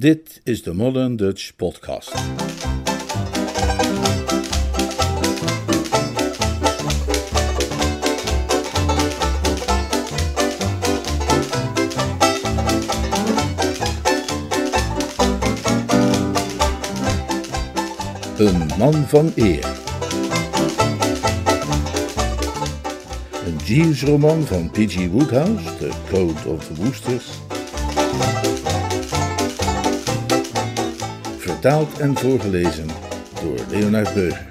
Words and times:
Dit 0.00 0.40
is 0.44 0.62
de 0.62 0.74
Modern 0.74 1.16
Dutch 1.16 1.56
Podcast. 1.56 2.14
Een 18.38 18.66
man 18.78 18.94
van 18.94 19.32
eer. 19.34 19.64
Een 23.44 23.56
Jeeves-roman 23.64 24.42
van 24.42 24.70
P.G. 24.70 25.08
Woodhouse, 25.10 25.76
The 25.76 25.90
Code 26.10 26.48
of 26.48 26.66
the 26.66 26.74
Woosters. 26.74 27.49
Vertaald 31.60 31.98
en 31.98 32.16
voorgelezen 32.16 32.86
door 33.42 33.58
Leonard 33.68 34.14
Beuger. 34.14 34.48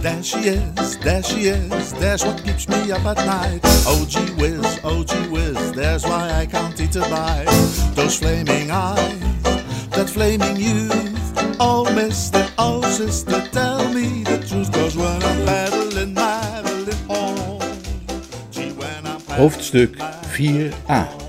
There 0.00 0.22
she 0.22 0.38
is, 0.38 0.98
there 0.98 1.22
she 1.22 1.40
is, 1.40 1.90
there's 1.98 2.24
what 2.24 2.42
keeps 2.42 2.66
me 2.66 2.92
up 2.92 3.04
at 3.04 3.16
night. 3.26 3.60
Oh 3.86 4.04
gee 4.08 4.32
whiz, 4.36 4.78
oh 4.84 5.04
gee 5.04 5.28
whiz, 5.28 5.72
there's 5.72 6.04
why 6.04 6.42
I 6.42 6.46
can't 6.46 6.80
eat 6.80 6.96
a 6.96 7.00
bite. 7.00 7.48
Those 7.94 8.16
flaming 8.18 8.70
eyes, 8.70 9.42
that 9.90 10.08
flaming 10.08 10.56
youth. 10.56 11.56
Oh 11.58 11.84
mister, 11.94 12.46
oh 12.58 12.80
sister, 12.82 13.42
tell 13.50 13.92
me 13.92 14.22
the 14.22 14.38
truth. 14.48 14.70
Cause 14.72 14.96
when 14.96 15.22
I'm 15.22 15.46
paddling, 15.46 16.14
paddling 16.14 17.06
home. 17.08 17.60
Gee, 18.52 18.70
when 18.70 19.04
I'm 19.04 19.20
paddling, 19.20 19.50
Hoofdstuk 19.50 19.96
4a. 20.36 21.27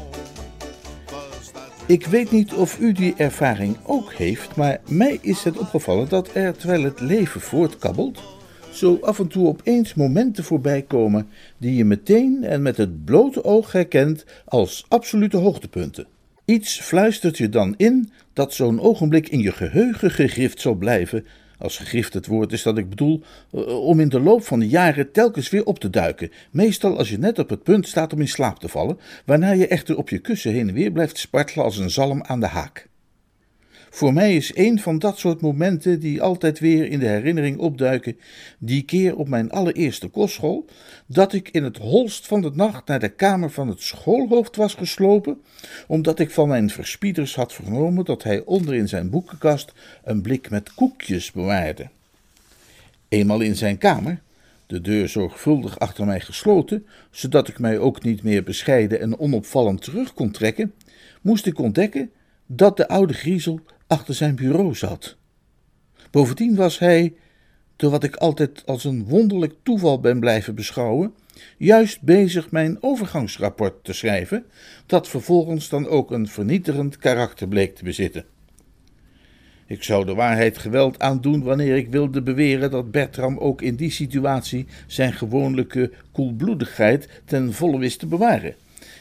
Ik 1.89 2.05
weet 2.05 2.31
niet 2.31 2.53
of 2.53 2.79
u 2.79 2.91
die 2.91 3.13
ervaring 3.17 3.77
ook 3.85 4.13
heeft, 4.13 4.55
maar 4.55 4.80
mij 4.89 5.20
is 5.21 5.43
het 5.43 5.57
opgevallen 5.57 6.09
dat 6.09 6.30
er, 6.34 6.57
terwijl 6.57 6.84
het 6.84 7.00
leven 7.00 7.41
voortkabbelt, 7.41 8.22
zo 8.72 8.97
af 9.02 9.19
en 9.19 9.27
toe 9.27 9.47
opeens 9.47 9.94
momenten 9.94 10.44
voorbij 10.44 10.81
komen 10.81 11.30
die 11.58 11.75
je 11.75 11.86
meteen 11.86 12.44
en 12.44 12.61
met 12.61 12.77
het 12.77 13.05
blote 13.05 13.44
oog 13.44 13.72
herkent 13.72 14.25
als 14.45 14.86
absolute 14.88 15.38
hoogtepunten. 15.38 16.08
Iets 16.45 16.80
fluistert 16.81 17.38
je 17.38 17.49
dan 17.49 17.73
in 17.77 18.09
dat 18.33 18.53
zo'n 18.53 18.80
ogenblik 18.80 19.30
in 19.30 19.39
je 19.39 19.52
geheugen 19.52 20.11
gegrift 20.11 20.61
zal 20.61 20.73
blijven, 20.73 21.25
als 21.59 21.77
gegrift 21.77 22.13
het 22.13 22.27
woord 22.27 22.52
is 22.52 22.63
dat 22.63 22.77
ik 22.77 22.89
bedoel, 22.89 23.21
eh, 23.52 23.85
om 23.85 23.99
in 23.99 24.09
de 24.09 24.19
loop 24.19 24.43
van 24.43 24.59
de 24.59 24.67
jaren 24.67 25.11
telkens 25.11 25.49
weer 25.49 25.65
op 25.65 25.79
te 25.79 25.89
duiken. 25.89 26.31
Meestal 26.52 26.97
als 26.97 27.09
je 27.09 27.17
net 27.17 27.39
op 27.39 27.49
het 27.49 27.63
punt 27.63 27.88
staat 27.88 28.13
om 28.13 28.19
in 28.19 28.27
slaap 28.27 28.59
te 28.59 28.67
vallen, 28.67 28.99
waarna 29.25 29.52
je 29.52 29.67
echter 29.67 29.97
op 29.97 30.09
je 30.09 30.19
kussen 30.19 30.52
heen 30.52 30.67
en 30.67 30.73
weer 30.73 30.91
blijft 30.91 31.17
spartelen 31.17 31.65
als 31.65 31.77
een 31.77 31.91
zalm 31.91 32.23
aan 32.23 32.39
de 32.39 32.47
haak. 32.47 32.87
Voor 33.90 34.14
mij 34.14 34.36
is 34.36 34.52
een 34.56 34.80
van 34.80 35.00
dat 35.00 35.18
soort 35.18 35.42
momenten 35.42 36.00
die 36.00 36.22
altijd 36.22 36.59
weer 36.59 36.86
in 36.86 37.00
de 37.00 37.08
herinnering 37.08 37.58
opduiken, 37.58 38.18
die 38.58 38.84
keer 38.84 39.16
op 39.16 39.28
mijn 39.28 39.52
allereerste 39.52 40.08
kostschool, 40.08 40.66
dat 41.06 41.34
ik 41.34 41.50
in 41.50 41.64
het 41.64 41.78
holst 41.78 42.28
van 42.28 42.42
de 42.42 42.52
nacht 42.54 42.88
naar 42.88 43.00
de 43.00 43.10
kamer 43.10 43.52
van 43.52 43.67
het 43.67 43.82
schoolhoofd 43.82 44.56
was 44.56 44.73
geslopen, 44.73 45.42
omdat 45.88 46.20
ik 46.20 46.32
van 46.32 46.48
mijn 46.48 46.70
verspieders 46.70 47.36
had 47.36 47.54
vernomen 47.54 48.06
dat 48.06 48.23
hij 48.23 48.44
onder 48.45 48.76
in 48.76 48.88
zijn 48.88 49.10
boekenkast 49.10 49.73
een 50.04 50.22
blik 50.22 50.50
met 50.50 50.73
koekjes 50.73 51.32
bewaarde. 51.32 51.90
Eenmaal 53.08 53.40
in 53.40 53.56
zijn 53.56 53.78
kamer, 53.78 54.22
de 54.67 54.82
deur 54.82 55.08
zorgvuldig 55.10 55.80
achter 55.80 56.06
mij 56.06 56.20
gesloten, 56.20 56.86
zodat 57.12 57.48
ik 57.48 57.60
mij 57.60 57.78
ook 57.78 58.04
niet 58.04 58.23
meer 58.23 58.44
bescheiden 58.44 59.00
en 59.00 59.20
onopvallend 59.20 59.82
terug 59.82 60.14
kon 60.14 60.32
trekken, 60.32 60.73
moest 61.22 61.45
ik 61.45 61.60
ontdekken 61.60 62.12
dat 62.45 62.78
de 62.78 62.88
oude 62.88 63.14
griezel 63.14 63.60
achter 63.90 64.14
zijn 64.14 64.36
bureau 64.36 64.76
zat. 64.76 65.18
Bovendien 66.12 66.56
was 66.56 66.80
hij, 66.80 67.14
door 67.76 67.92
wat 67.92 68.04
ik 68.04 68.16
altijd 68.16 68.66
als 68.66 68.84
een 68.84 69.06
wonderlijk 69.06 69.54
toeval 69.64 70.00
ben 70.00 70.20
blijven 70.20 70.56
beschouwen, 70.56 71.14
juist 71.58 72.02
bezig 72.02 72.52
mijn 72.52 72.78
overgangsrapport 72.80 73.83
te 73.83 73.94
schrijven, 73.94 74.45
dat 74.86 75.08
vervolgens 75.08 75.70
dan 75.70 75.88
ook 75.88 76.11
een 76.11 76.28
vernietigend 76.28 76.98
karakter 76.98 77.48
bleek 77.48 77.76
te 77.76 77.83
bezitten. 77.83 78.26
Ik 79.66 79.83
zou 79.83 80.05
de 80.05 80.14
waarheid 80.14 80.58
geweld 80.58 80.99
aandoen 80.99 81.44
wanneer 81.44 81.76
ik 81.76 81.92
wilde 81.92 82.22
beweren 82.22 82.72
dat 82.72 82.92
Bertram 82.92 83.38
ook 83.38 83.61
in 83.61 83.76
die 83.76 83.92
situatie 83.92 84.67
zijn 84.88 85.14
gewoonlijke 85.14 85.92
koelbloedigheid 86.11 87.22
ten 87.26 87.54
volle 87.54 87.80
wist 87.80 87.99
te 87.99 88.08
bewaren. 88.08 88.55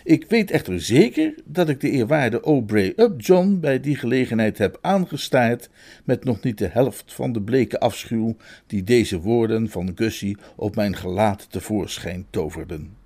Ik 0.08 0.24
weet 0.28 0.50
echter 0.50 0.80
zeker 0.80 1.34
dat 1.44 1.68
ik 1.68 1.80
de 1.80 1.90
eerwaarde 1.90 2.40
Aubrey 2.40 2.92
Upjohn 2.96 3.60
bij 3.60 3.80
die 3.80 3.96
gelegenheid 3.96 4.58
heb 4.58 4.78
aangestaard 4.80 5.68
met 6.04 6.24
nog 6.24 6.42
niet 6.42 6.58
de 6.58 6.66
helft 6.66 7.12
van 7.14 7.32
de 7.32 7.42
bleke 7.42 7.80
afschuw 7.80 8.36
die 8.66 8.84
deze 8.84 9.20
woorden 9.20 9.70
van 9.70 9.92
Gussie 9.94 10.36
op 10.56 10.74
mijn 10.74 10.96
gelaat 10.96 11.46
tevoorschijn 11.50 12.26
toverden. 12.30 12.96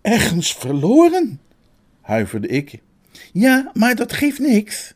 Ergens 0.00 0.54
verloren? 0.54 1.40
huiverde 2.00 2.48
ik. 2.48 2.78
Ja, 3.32 3.70
maar 3.74 3.94
dat 3.94 4.12
geeft 4.12 4.38
niks. 4.38 4.94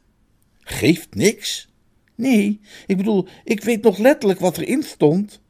Geeft 0.60 1.15
niks? 1.15 1.69
Nee, 2.15 2.60
ik 2.87 2.97
bedoel, 2.97 3.28
ik 3.44 3.65
weet 3.65 3.82
nog 3.82 3.99
letterlijk 3.99 4.41
wat 4.41 4.59
erin 4.59 4.82
stond. 4.82 5.41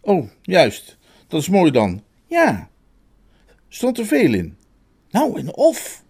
Oh, 0.00 0.28
juist, 0.42 0.96
dat 1.26 1.40
is 1.40 1.48
mooi 1.48 1.70
dan. 1.70 2.02
Ja. 2.26 2.70
Stond 3.72 3.98
er 3.98 4.06
veel 4.06 4.34
in? 4.34 4.56
Nou, 5.10 5.38
en 5.38 5.54
of. 5.56 6.04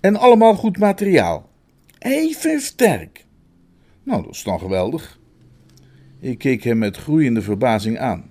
En 0.00 0.16
allemaal 0.16 0.54
goed 0.54 0.78
materiaal. 0.78 1.50
Even 1.98 2.60
sterk. 2.60 3.24
Nou, 4.02 4.22
dat 4.22 4.34
is 4.34 4.42
dan 4.42 4.58
geweldig. 4.58 5.18
Ik 6.20 6.38
keek 6.38 6.62
hem 6.62 6.78
met 6.78 6.96
groeiende 6.96 7.42
verbazing 7.42 7.98
aan. 7.98 8.30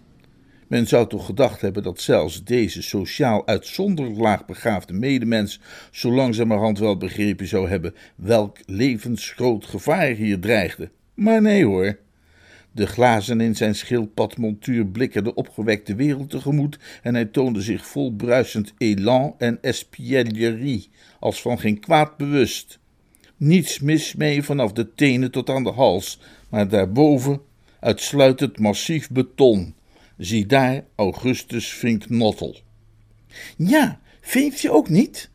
Men 0.67 0.87
zou 0.87 1.07
toch 1.07 1.25
gedacht 1.25 1.61
hebben 1.61 1.83
dat 1.83 2.01
zelfs 2.01 2.43
deze 2.43 2.81
sociaal 2.81 3.47
uitzonderlijk 3.47 4.19
laagbegaafde 4.19 4.93
medemens 4.93 5.59
zo 5.91 6.11
langzamerhand 6.11 6.79
wel 6.79 6.97
begrepen 6.97 7.47
zou 7.47 7.69
hebben 7.69 7.95
welk 8.15 8.57
levensgroot 8.65 9.65
gevaar 9.65 10.07
hier 10.07 10.39
dreigde. 10.39 10.89
Maar 11.13 11.41
nee 11.41 11.65
hoor. 11.65 11.97
De 12.75 12.87
glazen 12.87 13.41
in 13.41 13.55
zijn 13.55 13.75
schildpadmontuur 13.75 14.85
blikkerden 14.85 15.35
opgewekte 15.35 15.95
wereld 15.95 16.29
tegemoet 16.29 16.79
en 17.01 17.13
hij 17.13 17.25
toonde 17.25 17.61
zich 17.61 17.85
vol 17.85 18.11
bruisend 18.11 18.73
élan 18.77 19.35
en 19.37 19.57
espièglerie, 19.61 20.89
als 21.19 21.41
van 21.41 21.59
geen 21.59 21.79
kwaad 21.79 22.17
bewust. 22.17 22.79
Niets 23.37 23.79
mis 23.79 24.15
mee 24.15 24.43
vanaf 24.43 24.71
de 24.71 24.93
tenen 24.95 25.31
tot 25.31 25.49
aan 25.49 25.63
de 25.63 25.71
hals, 25.71 26.19
maar 26.49 26.67
daarboven 26.67 27.41
uitsluitend 27.79 28.59
massief 28.59 29.09
beton. 29.09 29.75
Zie 30.17 30.45
daar 30.45 30.83
Augustus 30.95 31.69
Vink 31.73 32.09
Nottel. 32.09 32.59
Ja, 33.57 33.99
vind 34.21 34.59
je 34.59 34.71
ook 34.71 34.89
niet? 34.89 35.29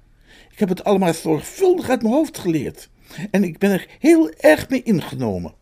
Ik 0.51 0.59
heb 0.59 0.69
het 0.69 0.85
allemaal 0.85 1.15
zorgvuldig 1.15 1.89
uit 1.89 2.03
mijn 2.03 2.15
hoofd 2.15 2.39
geleerd. 2.39 2.89
En 3.31 3.45
ik 3.45 3.59
ben 3.59 3.71
er 3.71 3.87
heel 3.99 4.31
erg 4.31 4.69
mee 4.69 4.83
ingenomen. 4.83 5.55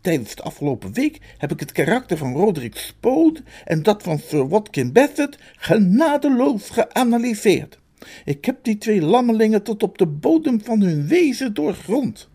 Tijdens 0.00 0.34
de 0.34 0.42
afgelopen 0.42 0.92
week 0.92 1.18
heb 1.38 1.52
ik 1.52 1.60
het 1.60 1.72
karakter 1.72 2.16
van 2.16 2.32
Roderick 2.32 2.76
Spode 2.76 3.42
en 3.64 3.82
dat 3.82 4.02
van 4.02 4.18
Sir 4.18 4.48
Watkin 4.48 4.92
Bassett 4.92 5.38
genadeloos 5.56 6.70
geanalyseerd. 6.70 7.78
Ik 8.24 8.44
heb 8.44 8.64
die 8.64 8.78
twee 8.78 9.02
lammelingen 9.02 9.62
tot 9.62 9.82
op 9.82 9.98
de 9.98 10.06
bodem 10.06 10.60
van 10.64 10.80
hun 10.80 11.06
wezen 11.06 11.54
doorgrond. 11.54 12.28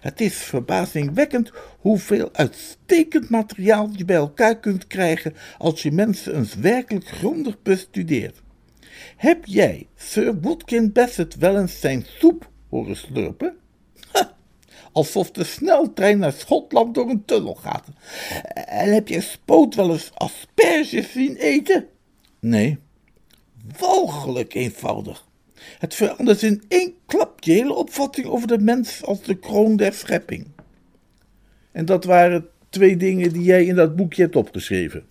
Het 0.00 0.20
is 0.20 0.34
verbazingwekkend 0.34 1.52
hoeveel 1.78 2.28
uitstekend 2.32 3.30
materiaal 3.30 3.90
je 3.96 4.04
bij 4.04 4.16
elkaar 4.16 4.58
kunt 4.58 4.86
krijgen 4.86 5.34
als 5.58 5.82
je 5.82 5.92
mensen 5.92 6.36
eens 6.36 6.54
werkelijk 6.54 7.06
grondig 7.06 7.62
bestudeert. 7.62 8.42
Heb 9.16 9.44
jij 9.44 9.86
Sir 9.96 10.40
Watkin 10.40 10.92
Bassett 10.92 11.34
wel 11.34 11.58
eens 11.58 11.80
zijn 11.80 12.04
soep 12.18 12.50
horen 12.68 12.96
slurpen? 12.96 13.56
Alsof 14.94 15.30
de 15.30 15.44
sneltrein 15.44 16.18
naar 16.18 16.32
Schotland 16.32 16.94
door 16.94 17.08
een 17.08 17.24
tunnel 17.24 17.54
gaat. 17.54 17.86
En 18.54 18.92
heb 18.92 19.08
je 19.08 19.20
Spoot 19.20 19.74
wel 19.74 19.90
eens 19.92 20.10
asperges 20.14 21.12
zien 21.12 21.36
eten? 21.36 21.86
Nee. 22.40 22.78
Walgelijk 23.78 24.54
eenvoudig. 24.54 25.26
Het 25.78 25.94
verandert 25.94 26.42
in 26.42 26.62
één 26.68 26.94
klap 27.06 27.44
je 27.44 27.52
hele 27.52 27.74
opvatting 27.74 28.26
over 28.26 28.48
de 28.48 28.58
mens 28.58 29.04
als 29.04 29.22
de 29.22 29.38
kroon 29.38 29.76
der 29.76 29.92
schepping. 29.92 30.46
En 31.72 31.84
dat 31.84 32.04
waren 32.04 32.48
twee 32.68 32.96
dingen 32.96 33.32
die 33.32 33.42
jij 33.42 33.64
in 33.64 33.74
dat 33.74 33.96
boekje 33.96 34.22
hebt 34.22 34.36
opgeschreven. 34.36 35.06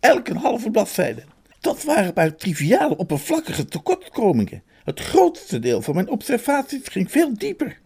Elk 0.00 0.28
een 0.28 0.36
halve 0.36 0.70
bladzijde. 0.70 1.22
Dat 1.60 1.84
waren 1.84 2.12
maar 2.14 2.36
triviale, 2.36 2.96
oppervlakkige 2.96 3.64
tekortkomingen. 3.64 4.62
Het 4.84 5.00
grootste 5.00 5.58
deel 5.58 5.82
van 5.82 5.94
mijn 5.94 6.08
observaties 6.08 6.88
ging 6.88 7.10
veel 7.10 7.34
dieper. 7.34 7.80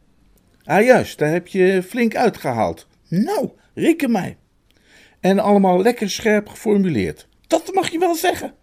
Ah, 0.67 0.85
juist, 0.85 1.19
daar 1.19 1.33
heb 1.33 1.47
je 1.47 1.83
flink 1.83 2.17
uitgehaald. 2.17 2.87
Nou, 3.09 3.51
reken 3.75 4.11
mij. 4.11 4.37
En 5.21 5.39
allemaal 5.39 5.83
lekker 5.83 6.11
scherp 6.11 6.49
geformuleerd. 6.49 7.29
Dat 7.47 7.75
mag 7.75 7.91
je 7.91 7.99
wel 7.99 8.15
zeggen. 8.15 8.55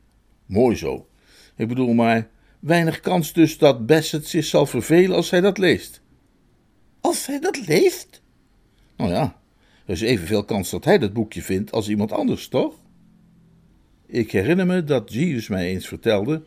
Mooi 0.45 0.75
zo. 0.75 1.07
Ik 1.55 1.67
bedoel 1.67 1.93
maar, 1.93 2.27
weinig 2.59 2.99
kans 2.99 3.33
dus 3.33 3.57
dat 3.57 3.85
Bassett 3.85 4.27
zich 4.27 4.45
zal 4.45 4.65
vervelen 4.65 5.15
als 5.15 5.29
hij 5.29 5.41
dat 5.41 5.57
leest. 5.57 6.01
Als 7.01 7.25
hij 7.25 7.39
dat 7.39 7.67
leest? 7.67 8.21
Nou 8.97 9.11
ja, 9.11 9.39
er 9.85 9.93
is 9.93 10.01
evenveel 10.01 10.45
kans 10.45 10.69
dat 10.69 10.85
hij 10.85 10.97
dat 10.97 11.13
boekje 11.13 11.41
vindt 11.41 11.71
als 11.71 11.89
iemand 11.89 12.11
anders, 12.11 12.47
toch? 12.47 12.81
Ik 14.05 14.31
herinner 14.31 14.65
me 14.65 14.83
dat 14.83 15.13
Jeeves 15.13 15.47
mij 15.47 15.67
eens 15.67 15.87
vertelde, 15.87 16.43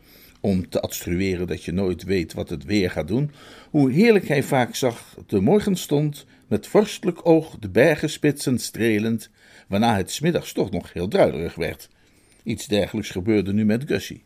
om 0.47 0.69
te 0.69 0.81
adstrueren 0.81 1.47
dat 1.47 1.63
je 1.63 1.71
nooit 1.71 2.03
weet 2.03 2.33
wat 2.33 2.49
het 2.49 2.63
weer 2.63 2.91
gaat 2.91 3.07
doen, 3.07 3.31
hoe 3.69 3.91
heerlijk 3.91 4.27
hij 4.27 4.43
vaak 4.43 4.75
zag 4.75 5.17
de 5.27 5.39
morgen 5.39 5.75
stond, 5.75 6.25
met 6.47 6.67
vorstelijk 6.67 7.19
oog 7.23 7.55
de 7.59 7.69
bergen 7.69 8.09
spitsen 8.09 8.59
strelend, 8.59 9.29
waarna 9.67 9.95
het 9.95 10.11
smiddags 10.11 10.53
toch 10.53 10.71
nog 10.71 10.93
heel 10.93 11.07
druilerig 11.07 11.55
werd. 11.55 11.89
Iets 12.43 12.67
dergelijks 12.67 13.09
gebeurde 13.09 13.53
nu 13.53 13.65
met 13.65 13.83
Gussie. 13.85 14.23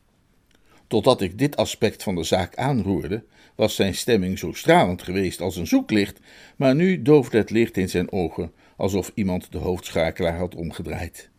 Totdat 0.87 1.21
ik 1.21 1.37
dit 1.37 1.57
aspect 1.57 2.03
van 2.03 2.15
de 2.15 2.23
zaak 2.23 2.55
aanroerde, 2.55 3.23
was 3.55 3.75
zijn 3.75 3.95
stemming 3.95 4.39
zo 4.39 4.51
stralend 4.53 5.01
geweest 5.01 5.41
als 5.41 5.55
een 5.55 5.67
zoeklicht, 5.67 6.19
maar 6.55 6.75
nu 6.75 7.01
doofde 7.01 7.37
het 7.37 7.49
licht 7.49 7.77
in 7.77 7.89
zijn 7.89 8.11
ogen, 8.11 8.51
alsof 8.77 9.11
iemand 9.13 9.51
de 9.51 9.57
hoofdschakelaar 9.57 10.37
had 10.37 10.55
omgedraaid. 10.55 11.29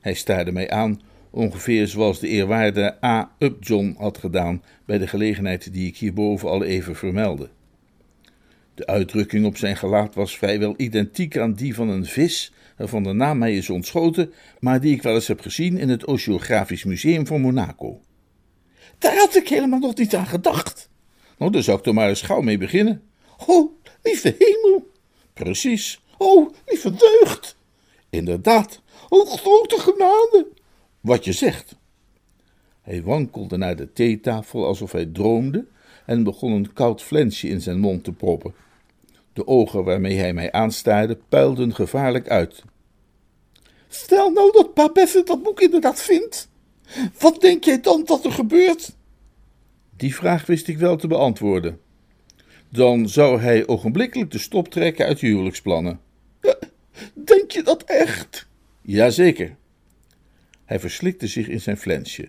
Hij 0.00 0.14
staarde 0.14 0.52
mij 0.52 0.70
aan, 0.70 1.00
ongeveer 1.36 1.88
zoals 1.88 2.20
de 2.20 2.28
eerwaarde 2.28 3.04
A. 3.04 3.30
Upjohn 3.38 3.94
had 3.98 4.18
gedaan 4.18 4.62
bij 4.84 4.98
de 4.98 5.06
gelegenheid 5.06 5.72
die 5.72 5.86
ik 5.86 5.96
hierboven 5.96 6.48
al 6.48 6.64
even 6.64 6.96
vermeldde. 6.96 7.48
De 8.74 8.86
uitdrukking 8.86 9.46
op 9.46 9.56
zijn 9.56 9.76
gelaat 9.76 10.14
was 10.14 10.36
vrijwel 10.36 10.74
identiek 10.76 11.38
aan 11.38 11.54
die 11.54 11.74
van 11.74 11.88
een 11.88 12.04
vis, 12.04 12.52
waarvan 12.76 13.02
de 13.02 13.12
naam 13.12 13.38
mij 13.38 13.56
is 13.56 13.70
ontschoten, 13.70 14.32
maar 14.60 14.80
die 14.80 14.94
ik 14.94 15.02
wel 15.02 15.14
eens 15.14 15.26
heb 15.26 15.40
gezien 15.40 15.78
in 15.78 15.88
het 15.88 16.06
Oceografisch 16.06 16.84
Museum 16.84 17.26
van 17.26 17.40
Monaco. 17.40 18.00
Daar 18.98 19.16
had 19.16 19.36
ik 19.36 19.48
helemaal 19.48 19.78
nog 19.78 19.96
niet 19.96 20.14
aan 20.14 20.26
gedacht. 20.26 20.90
Nou, 21.38 21.52
daar 21.52 21.62
zou 21.62 21.78
ik 21.78 21.86
er 21.86 21.94
maar 21.94 22.08
eens 22.08 22.22
gauw 22.22 22.40
mee 22.40 22.58
beginnen. 22.58 23.02
Oh, 23.46 23.72
lieve 24.02 24.34
hemel. 24.38 24.90
Precies. 25.32 26.00
Oh, 26.18 26.50
lieve 26.66 26.90
deugd. 26.94 27.56
Inderdaad. 28.10 28.82
Oh, 29.08 29.30
grote 29.30 29.78
genade. 29.78 30.46
Wat 31.06 31.24
je 31.24 31.32
zegt. 31.32 31.76
Hij 32.82 33.02
wankelde 33.02 33.56
naar 33.56 33.76
de 33.76 33.92
theetafel 33.92 34.66
alsof 34.66 34.92
hij 34.92 35.06
droomde 35.06 35.66
en 36.06 36.22
begon 36.22 36.52
een 36.52 36.72
koud 36.72 37.02
flensje 37.02 37.48
in 37.48 37.60
zijn 37.60 37.78
mond 37.78 38.04
te 38.04 38.12
proppen. 38.12 38.54
De 39.32 39.46
ogen 39.46 39.84
waarmee 39.84 40.18
hij 40.18 40.32
mij 40.32 40.52
aanstaarde 40.52 41.18
puilden 41.28 41.74
gevaarlijk 41.74 42.28
uit. 42.28 42.64
Stel 43.88 44.30
nou 44.30 44.52
dat 44.52 44.74
Papesse 44.74 45.22
dat 45.22 45.42
boek 45.42 45.60
inderdaad 45.60 46.02
vindt. 46.02 46.48
Wat 47.18 47.40
denk 47.40 47.64
jij 47.64 47.80
dan 47.80 48.04
dat 48.04 48.24
er 48.24 48.32
gebeurt? 48.32 48.96
Die 49.96 50.14
vraag 50.14 50.46
wist 50.46 50.68
ik 50.68 50.78
wel 50.78 50.96
te 50.96 51.06
beantwoorden. 51.06 51.80
Dan 52.68 53.08
zou 53.08 53.40
hij 53.40 53.66
ogenblikkelijk 53.66 54.30
de 54.30 54.38
stop 54.38 54.68
trekken 54.68 55.06
uit 55.06 55.20
je 55.20 55.26
huwelijksplannen. 55.26 56.00
Denk 57.14 57.50
je 57.50 57.62
dat 57.62 57.82
echt? 57.82 58.46
Jazeker. 58.82 59.56
Hij 60.66 60.80
verslikte 60.80 61.26
zich 61.26 61.48
in 61.48 61.60
zijn 61.60 61.76
flensje. 61.76 62.28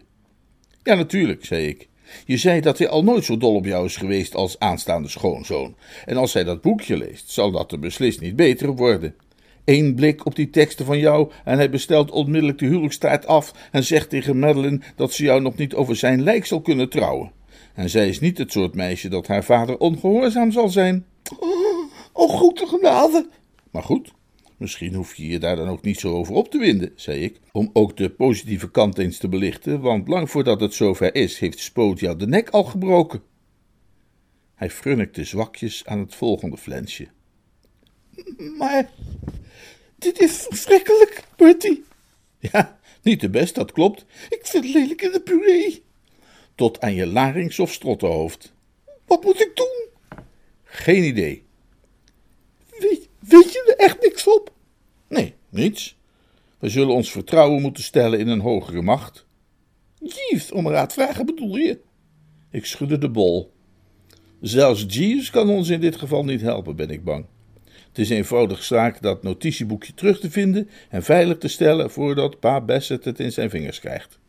Ja, 0.83 0.95
natuurlijk, 0.95 1.45
zei 1.45 1.67
ik. 1.67 1.87
Je 2.25 2.37
zei 2.37 2.61
dat 2.61 2.77
hij 2.77 2.87
al 2.87 3.03
nooit 3.03 3.23
zo 3.23 3.37
dol 3.37 3.55
op 3.55 3.65
jou 3.65 3.85
is 3.85 3.95
geweest 3.95 4.35
als 4.35 4.59
aanstaande 4.59 5.07
schoonzoon. 5.07 5.75
En 6.05 6.17
als 6.17 6.33
hij 6.33 6.43
dat 6.43 6.61
boekje 6.61 6.97
leest, 6.97 7.29
zal 7.29 7.51
dat 7.51 7.71
er 7.71 7.79
beslist 7.79 8.21
niet 8.21 8.35
beter 8.35 8.75
worden. 8.75 9.15
Eén 9.65 9.95
blik 9.95 10.25
op 10.25 10.35
die 10.35 10.49
teksten 10.49 10.85
van 10.85 10.99
jou 10.99 11.31
en 11.43 11.57
hij 11.57 11.69
bestelt 11.69 12.11
onmiddellijk 12.11 12.59
de 12.59 12.65
huwelijkstaart 12.65 13.25
af 13.25 13.53
en 13.71 13.83
zegt 13.83 14.09
tegen 14.09 14.39
Madeline 14.39 14.79
dat 14.95 15.13
ze 15.13 15.23
jou 15.23 15.41
nog 15.41 15.55
niet 15.55 15.73
over 15.73 15.95
zijn 15.95 16.23
lijk 16.23 16.45
zal 16.45 16.61
kunnen 16.61 16.89
trouwen. 16.89 17.31
En 17.73 17.89
zij 17.89 18.07
is 18.09 18.19
niet 18.19 18.37
het 18.37 18.51
soort 18.51 18.75
meisje 18.75 19.09
dat 19.09 19.27
haar 19.27 19.43
vader 19.43 19.77
ongehoorzaam 19.77 20.51
zal 20.51 20.69
zijn. 20.69 21.05
Oh, 21.39 21.49
oh 22.13 22.29
goede 22.29 22.67
genade. 22.67 23.29
Maar 23.71 23.83
goed, 23.83 24.11
misschien 24.57 24.93
hoef 24.93 25.15
je 25.15 25.27
je 25.27 25.39
daar 25.39 25.55
dan 25.55 25.67
ook 25.67 25.81
niet 25.81 25.99
zo 25.99 26.13
over 26.13 26.33
op 26.33 26.51
te 26.51 26.57
winden, 26.57 26.91
zei 26.95 27.23
ik, 27.23 27.39
om 27.51 27.69
ook 27.73 27.97
de 27.97 28.09
positieve 28.09 28.71
kant 28.71 28.97
eens 28.97 29.17
te 29.17 29.27
belichten, 29.27 29.79
want 29.79 30.07
lang 30.07 30.29
voordat 30.29 30.61
het 30.61 30.73
zover 30.73 31.15
is, 31.15 31.39
heeft 31.39 31.59
Spoot 31.59 31.99
jou 31.99 32.17
de 32.17 32.27
nek 32.27 32.49
al 32.49 32.63
gebroken. 32.63 33.21
Hij 34.55 34.69
frunnikte 34.69 35.23
zwakjes 35.23 35.85
aan 35.85 35.99
het 35.99 36.15
volgende 36.15 36.57
flensje. 36.57 37.07
Maar 38.57 38.89
dit 39.95 40.19
is 40.19 40.45
verschrikkelijk, 40.49 41.23
Bertie. 41.35 41.83
Ja, 42.39 42.79
niet 43.01 43.21
de 43.21 43.29
best, 43.29 43.55
dat 43.55 43.71
klopt. 43.71 44.05
Ik 44.29 44.45
zit 44.45 44.73
lelijk 44.73 45.01
in 45.01 45.11
de 45.11 45.21
puree. 45.21 45.83
Tot 46.55 46.81
aan 46.81 46.93
je 46.93 47.05
larings 47.05 47.59
of 47.59 47.71
strottenhoofd. 47.73 48.53
Wat 49.05 49.23
moet 49.23 49.41
ik 49.41 49.51
doen? 49.55 49.87
Geen 50.63 51.03
idee. 51.03 51.46
Weet, 53.27 53.51
je 53.51 53.75
er 53.77 53.85
echt 53.85 54.01
niks 54.01 54.27
op? 54.27 54.51
Nee, 55.07 55.33
niets. 55.49 55.97
We 56.59 56.69
zullen 56.69 56.93
ons 56.93 57.11
vertrouwen 57.11 57.61
moeten 57.61 57.83
stellen 57.83 58.19
in 58.19 58.27
een 58.27 58.39
hogere 58.39 58.81
macht. 58.81 59.25
Jeeves, 59.99 60.51
om 60.51 60.67
raad 60.67 60.93
vragen 60.93 61.25
bedoel 61.25 61.55
je? 61.55 61.79
Ik 62.51 62.65
schudde 62.65 62.97
de 62.97 63.09
bol. 63.09 63.51
Zelfs 64.41 64.85
Jeeves 64.87 65.29
kan 65.29 65.49
ons 65.49 65.69
in 65.69 65.81
dit 65.81 65.95
geval 65.95 66.23
niet 66.23 66.41
helpen, 66.41 66.75
ben 66.75 66.89
ik 66.89 67.03
bang. 67.03 67.25
Het 67.87 67.97
is 67.97 68.09
eenvoudig 68.09 68.63
zaak 68.63 69.01
dat 69.01 69.23
notitieboekje 69.23 69.93
terug 69.93 70.19
te 70.19 70.31
vinden 70.31 70.69
en 70.89 71.03
veilig 71.03 71.37
te 71.37 71.47
stellen 71.47 71.91
voordat 71.91 72.39
pa 72.39 72.61
Bassett 72.61 73.05
het 73.05 73.19
in 73.19 73.31
zijn 73.31 73.49
vingers 73.49 73.79
krijgt. 73.79 74.19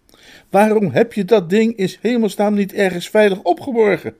Waarom 0.50 0.90
heb 0.90 1.12
je 1.12 1.24
dat 1.24 1.50
ding 1.50 1.76
in 1.76 1.94
hemelsnaam 2.00 2.54
niet 2.54 2.72
ergens 2.72 3.08
veilig 3.08 3.42
opgeborgen? 3.42 4.16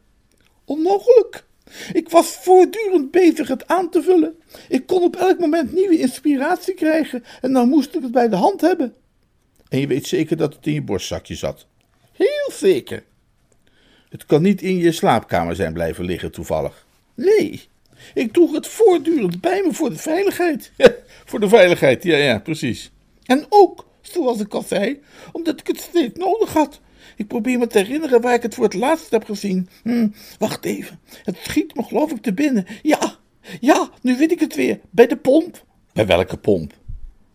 Onmogelijk. 0.65 1.47
Ik 1.93 2.09
was 2.09 2.27
voortdurend 2.27 3.11
bezig 3.11 3.49
het 3.49 3.67
aan 3.67 3.91
te 3.91 4.03
vullen. 4.03 4.35
Ik 4.69 4.87
kon 4.87 5.03
op 5.03 5.17
elk 5.17 5.39
moment 5.39 5.73
nieuwe 5.73 5.99
inspiratie 5.99 6.75
krijgen 6.75 7.25
en 7.41 7.53
dan 7.53 7.69
moest 7.69 7.95
ik 7.95 8.03
het 8.03 8.13
bij 8.13 8.29
de 8.29 8.37
hand 8.37 8.61
hebben. 8.61 8.95
En 9.69 9.81
je 9.81 9.87
weet 9.87 10.07
zeker 10.07 10.37
dat 10.37 10.55
het 10.55 10.67
in 10.67 10.73
je 10.73 10.83
borstzakje 10.83 11.35
zat? 11.35 11.67
Heel 12.13 12.51
zeker. 12.53 13.05
Het 14.09 14.27
kan 14.27 14.43
niet 14.43 14.63
in 14.63 14.77
je 14.77 14.93
slaapkamer 14.93 15.57
zijn 15.57 15.73
blijven 15.73 16.05
liggen 16.05 16.33
toevallig. 16.33 16.87
Nee, 17.15 17.61
ik 18.15 18.33
droeg 18.33 18.53
het 18.53 18.67
voortdurend 18.67 19.41
bij 19.41 19.63
me 19.67 19.73
voor 19.73 19.91
de 19.91 19.99
veiligheid. 19.99 20.73
Ja, 20.77 20.95
voor 21.25 21.41
de 21.41 21.49
veiligheid, 21.49 22.03
ja, 22.03 22.17
ja, 22.17 22.39
precies. 22.39 22.91
En 23.25 23.47
ook, 23.49 23.87
zoals 24.01 24.41
ik 24.41 24.55
al 24.55 24.63
zei, 24.63 25.01
omdat 25.33 25.61
ik 25.61 25.67
het 25.67 25.81
steeds 25.81 26.19
nodig 26.19 26.53
had. 26.53 26.81
Ik 27.17 27.27
probeer 27.27 27.59
me 27.59 27.67
te 27.67 27.79
herinneren 27.79 28.21
waar 28.21 28.35
ik 28.35 28.43
het 28.43 28.55
voor 28.55 28.65
het 28.65 28.75
laatst 28.75 29.11
heb 29.11 29.25
gezien. 29.25 29.69
Hm, 29.83 30.09
wacht 30.39 30.65
even, 30.65 31.01
het 31.25 31.37
schiet 31.43 31.75
me 31.75 31.83
geloof 31.83 32.11
ik 32.11 32.23
te 32.23 32.35
binnen. 32.35 32.67
Ja, 32.83 33.17
ja, 33.61 33.91
nu 34.03 34.17
weet 34.17 34.33
ik 34.33 34.41
het 34.41 34.55
weer. 34.55 34.81
Bij 34.91 35.07
de 35.07 35.17
pomp. 35.17 35.65
Bij 35.93 36.07
welke 36.07 36.37
pomp? 36.37 36.73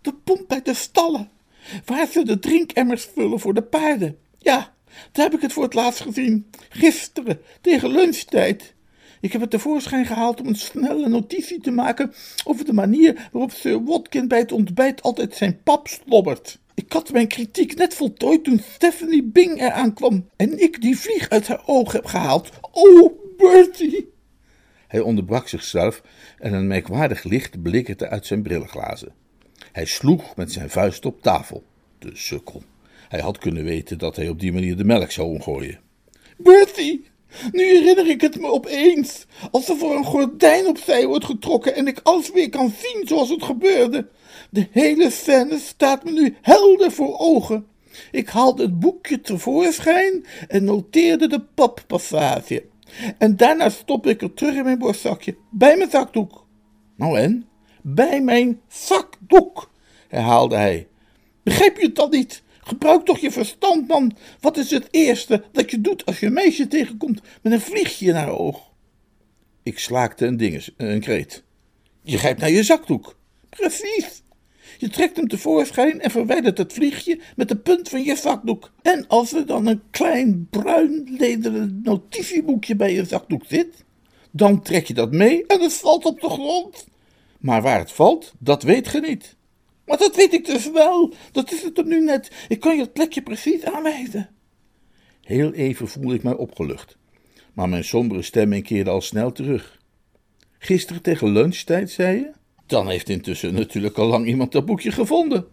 De 0.01 0.13
pomp 0.13 0.48
bij 0.48 0.62
de 0.62 0.74
stallen. 0.74 1.29
Waar 1.86 2.08
ze 2.08 2.24
de 2.24 2.39
drinkemmers 2.39 3.10
vullen 3.13 3.39
voor 3.39 3.53
de 3.53 3.63
paarden. 3.63 4.17
Ja, 4.38 4.74
daar 5.12 5.25
heb 5.25 5.34
ik 5.34 5.41
het 5.41 5.53
voor 5.53 5.63
het 5.63 5.74
laatst 5.74 6.01
gezien. 6.01 6.50
Gisteren, 6.70 7.39
tegen 7.62 7.91
lunchtijd. 7.91 8.74
Ik 9.22 9.32
heb 9.32 9.41
het 9.41 9.50
tevoorschijn 9.50 10.05
gehaald 10.05 10.41
om 10.41 10.48
een 10.48 10.55
snelle 10.55 11.10
notitie 11.10 11.62
te 11.62 11.72
maken 11.72 12.13
over 12.46 12.65
de 12.65 12.74
manier 12.74 13.29
waarop 13.32 13.51
Sir 13.51 13.84
Watkin 13.84 14.27
bij 14.27 14.39
het 14.39 14.51
ontbijt 14.51 15.01
altijd 15.01 15.36
zijn 15.36 15.63
pap 15.63 15.88
slobbert. 15.88 16.60
Ik 16.75 16.94
had 16.94 17.12
mijn 17.12 17.27
kritiek 17.27 17.75
net 17.75 17.94
voltooid 17.94 18.44
toen 18.44 18.62
Stephanie 18.74 19.24
Bing 19.24 19.62
eraan 19.62 19.94
kwam 19.94 20.30
en 20.36 20.62
ik 20.62 20.82
die 20.82 20.98
vlieg 20.98 21.30
uit 21.30 21.48
haar 21.48 21.62
oog 21.65 21.92
heb 21.92 22.06
gehaald. 22.06 22.50
Oh, 22.72 23.12
Bertie! 23.38 24.12
Hij 24.88 25.00
onderbrak 25.00 25.48
zichzelf 25.48 26.01
en 26.39 26.53
een 26.53 26.68
merkwaardig 26.68 27.24
licht 27.24 27.62
blikkerde 27.62 28.10
uit 28.10 28.25
zijn 28.25 28.42
brillenglazen. 28.42 29.13
Hij 29.72 29.86
sloeg 29.86 30.36
met 30.36 30.51
zijn 30.51 30.70
vuist 30.70 31.06
op 31.06 31.22
tafel. 31.22 31.63
De 32.00 32.10
sukkel. 32.13 32.63
Hij 33.10 33.20
had 33.20 33.38
kunnen 33.38 33.63
weten 33.63 33.98
dat 33.98 34.15
hij 34.15 34.30
op 34.30 34.39
die 34.39 34.53
manier 34.53 34.77
de 34.77 34.84
melk 34.84 35.12
zou 35.12 35.27
omgooien. 35.27 35.80
Bertie, 36.38 37.06
nu 37.51 37.63
herinner 37.63 38.10
ik 38.10 38.22
het 38.22 38.39
me 38.39 38.48
opeens, 38.48 39.25
alsof 39.51 39.82
er 39.82 39.92
een 39.92 40.06
gordijn 40.06 40.68
opzij 40.68 41.06
wordt 41.08 41.25
getrokken 41.25 41.75
en 41.75 41.88
ik 41.88 42.00
alles 42.03 42.32
weer 42.32 42.50
kan 42.50 42.74
zien 42.82 43.08
zoals 43.08 43.30
het 43.30 43.44
gebeurde. 43.44 44.08
De 44.53 44.67
hele 44.72 45.10
scène 45.10 45.60
staat 45.60 46.03
me 46.03 46.12
nu 46.12 46.36
helder 46.41 46.91
voor 46.91 47.17
ogen. 47.17 47.67
Ik 48.12 48.29
haalde 48.29 48.63
het 48.63 48.79
boekje 48.79 49.22
tevoorschijn 49.22 50.25
en 50.48 50.63
noteerde 50.63 51.27
de 51.27 51.41
pappassage. 51.41 52.65
En 53.17 53.38
daarna 53.38 53.69
stopte 53.69 54.10
ik 54.10 54.22
het 54.22 54.38
terug 54.38 54.55
in 54.55 54.63
mijn 54.63 54.77
borstzakje, 54.77 55.36
bij 55.50 55.77
mijn 55.77 55.89
zakdoek. 55.89 56.45
Nou 56.95 57.19
en? 57.19 57.48
Bij 57.81 58.22
mijn 58.22 58.62
zakdoek, 58.67 59.72
herhaalde 60.07 60.55
hij. 60.55 60.88
Begrijp 61.43 61.77
je 61.77 61.86
het 61.86 61.95
dan 61.95 62.10
niet? 62.10 62.43
Gebruik 62.60 63.05
toch 63.05 63.19
je 63.19 63.31
verstand, 63.31 63.88
man. 63.88 64.15
Wat 64.39 64.57
is 64.57 64.72
het 64.72 64.88
eerste 64.91 65.43
dat 65.51 65.72
je 65.72 65.81
doet 65.81 66.05
als 66.05 66.19
je 66.19 66.25
een 66.25 66.33
meisje 66.33 66.67
tegenkomt 66.67 67.22
met 67.41 67.53
een 67.53 67.62
vliegje 67.62 68.05
in 68.05 68.15
haar 68.15 68.38
oog? 68.38 68.72
Ik 69.63 69.79
slaakte 69.79 70.25
een 70.25 70.38
dinges, 70.38 70.74
een 70.77 71.00
kreet. 71.00 71.43
Je 72.01 72.17
grijpt 72.17 72.39
naar 72.39 72.51
je 72.51 72.63
zakdoek. 72.63 73.15
Precies. 73.50 74.23
Je 74.84 74.90
trekt 74.90 75.16
hem 75.16 75.28
tevoorschijn 75.28 76.02
en 76.02 76.12
verwijdert 76.12 76.58
het 76.58 76.74
vliegje 76.74 77.20
met 77.36 77.48
de 77.48 77.58
punt 77.58 77.90
van 77.90 78.04
je 78.04 78.16
zakdoek. 78.16 78.72
En 78.82 79.08
als 79.08 79.34
er 79.34 79.46
dan 79.46 79.68
een 79.68 79.82
klein 79.92 80.48
bruin 80.50 81.16
lederen 81.18 81.80
notitieboekje 81.84 82.75
bij 82.75 82.94
je 82.94 83.06
zakdoek 83.06 83.44
zit, 83.48 83.84
Dan 84.32 84.62
trek 84.62 84.88
je 84.88 84.94
dat 84.94 85.12
mee 85.12 85.46
en 85.46 85.62
het 85.62 85.74
valt 85.74 86.06
op 86.06 86.22
de 86.22 86.30
grond. 86.30 86.88
Maar 87.40 87.62
waar 87.62 87.80
het 87.80 87.92
valt, 87.92 88.34
dat 88.40 88.63
weet 88.63 88.88
ge 88.88 89.00
niet. 89.00 89.36
Maar 89.86 89.98
dat 89.98 90.16
weet 90.16 90.34
ik 90.34 90.46
dus 90.46 90.72
wel. 90.72 91.13
Dat 91.32 91.52
is 91.52 91.62
het 91.62 91.78
er 91.78 91.86
nu 91.86 92.04
net. 92.04 92.32
Ik 92.48 92.60
kan 92.60 92.75
je 92.75 92.82
het 92.82 92.94
plekje 92.94 93.22
precies 93.22 93.63
aanwijzen. 93.63 94.30
Heel 95.22 95.54
even 95.54 95.88
voelde 95.88 96.13
ik 96.13 96.24
mij 96.24 96.36
opgelucht. 96.36 96.98
Maar 97.54 97.70
mijn 97.70 97.84
sombere 97.84 98.22
stemming 98.22 98.63
keerde 98.63 98.90
al 98.90 99.02
snel 99.02 99.32
terug. 99.32 99.80
Gisteren 100.58 101.02
tegen 101.02 101.32
lunchtijd, 101.32 101.92
zei 101.92 102.18
je? 102.18 102.32
Dan 102.65 102.89
heeft 102.89 103.10
intussen 103.10 103.53
natuurlijk 103.53 103.98
al 103.98 104.08
lang 104.08 104.27
iemand 104.27 104.51
dat 104.51 104.65
boekje 104.65 104.91
gevonden. 104.91 105.46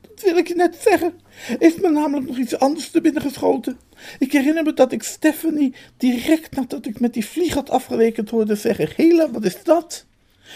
Dat 0.00 0.22
wil 0.22 0.36
ik 0.36 0.48
je 0.48 0.54
net 0.54 0.76
zeggen. 0.80 1.14
Is 1.58 1.74
me 1.76 1.90
namelijk 1.90 2.28
nog 2.28 2.38
iets 2.38 2.58
anders 2.58 2.90
te 2.90 3.00
binnen 3.00 3.22
geschoten. 3.22 3.78
Ik 4.18 4.32
herinner 4.32 4.62
me 4.62 4.72
dat 4.72 4.92
ik 4.92 5.02
Stephanie 5.02 5.74
direct 5.96 6.56
nadat 6.56 6.86
ik 6.86 7.00
met 7.00 7.14
die 7.14 7.26
vlieg 7.26 7.54
had 7.54 7.70
afgerekend 7.70 8.30
hoorde 8.30 8.54
zeggen: 8.54 8.88
Hela, 8.96 9.30
wat 9.30 9.44
is 9.44 9.62
dat? 9.62 10.06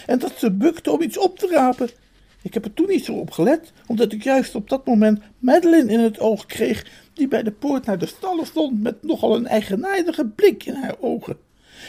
En 0.05 0.19
dat 0.19 0.33
ze 0.37 0.51
bukte 0.51 0.91
om 0.91 1.01
iets 1.01 1.17
op 1.17 1.39
te 1.39 1.47
rapen. 1.47 1.89
Ik 2.41 2.53
heb 2.53 2.65
er 2.65 2.73
toen 2.73 2.87
niet 2.87 3.05
zo 3.05 3.13
op 3.13 3.31
gelet, 3.31 3.71
omdat 3.87 4.11
ik 4.11 4.23
juist 4.23 4.55
op 4.55 4.69
dat 4.69 4.85
moment 4.85 5.19
Madeline 5.39 5.91
in 5.91 5.99
het 5.99 6.19
oog 6.19 6.45
kreeg, 6.45 6.85
die 7.13 7.27
bij 7.27 7.43
de 7.43 7.51
poort 7.51 7.85
naar 7.85 7.97
de 7.97 8.05
stallen 8.05 8.45
stond 8.45 8.81
met 8.81 9.03
nogal 9.03 9.35
een 9.35 9.47
eigenaardige 9.47 10.25
blik 10.25 10.65
in 10.65 10.75
haar 10.75 10.95
ogen. 10.99 11.37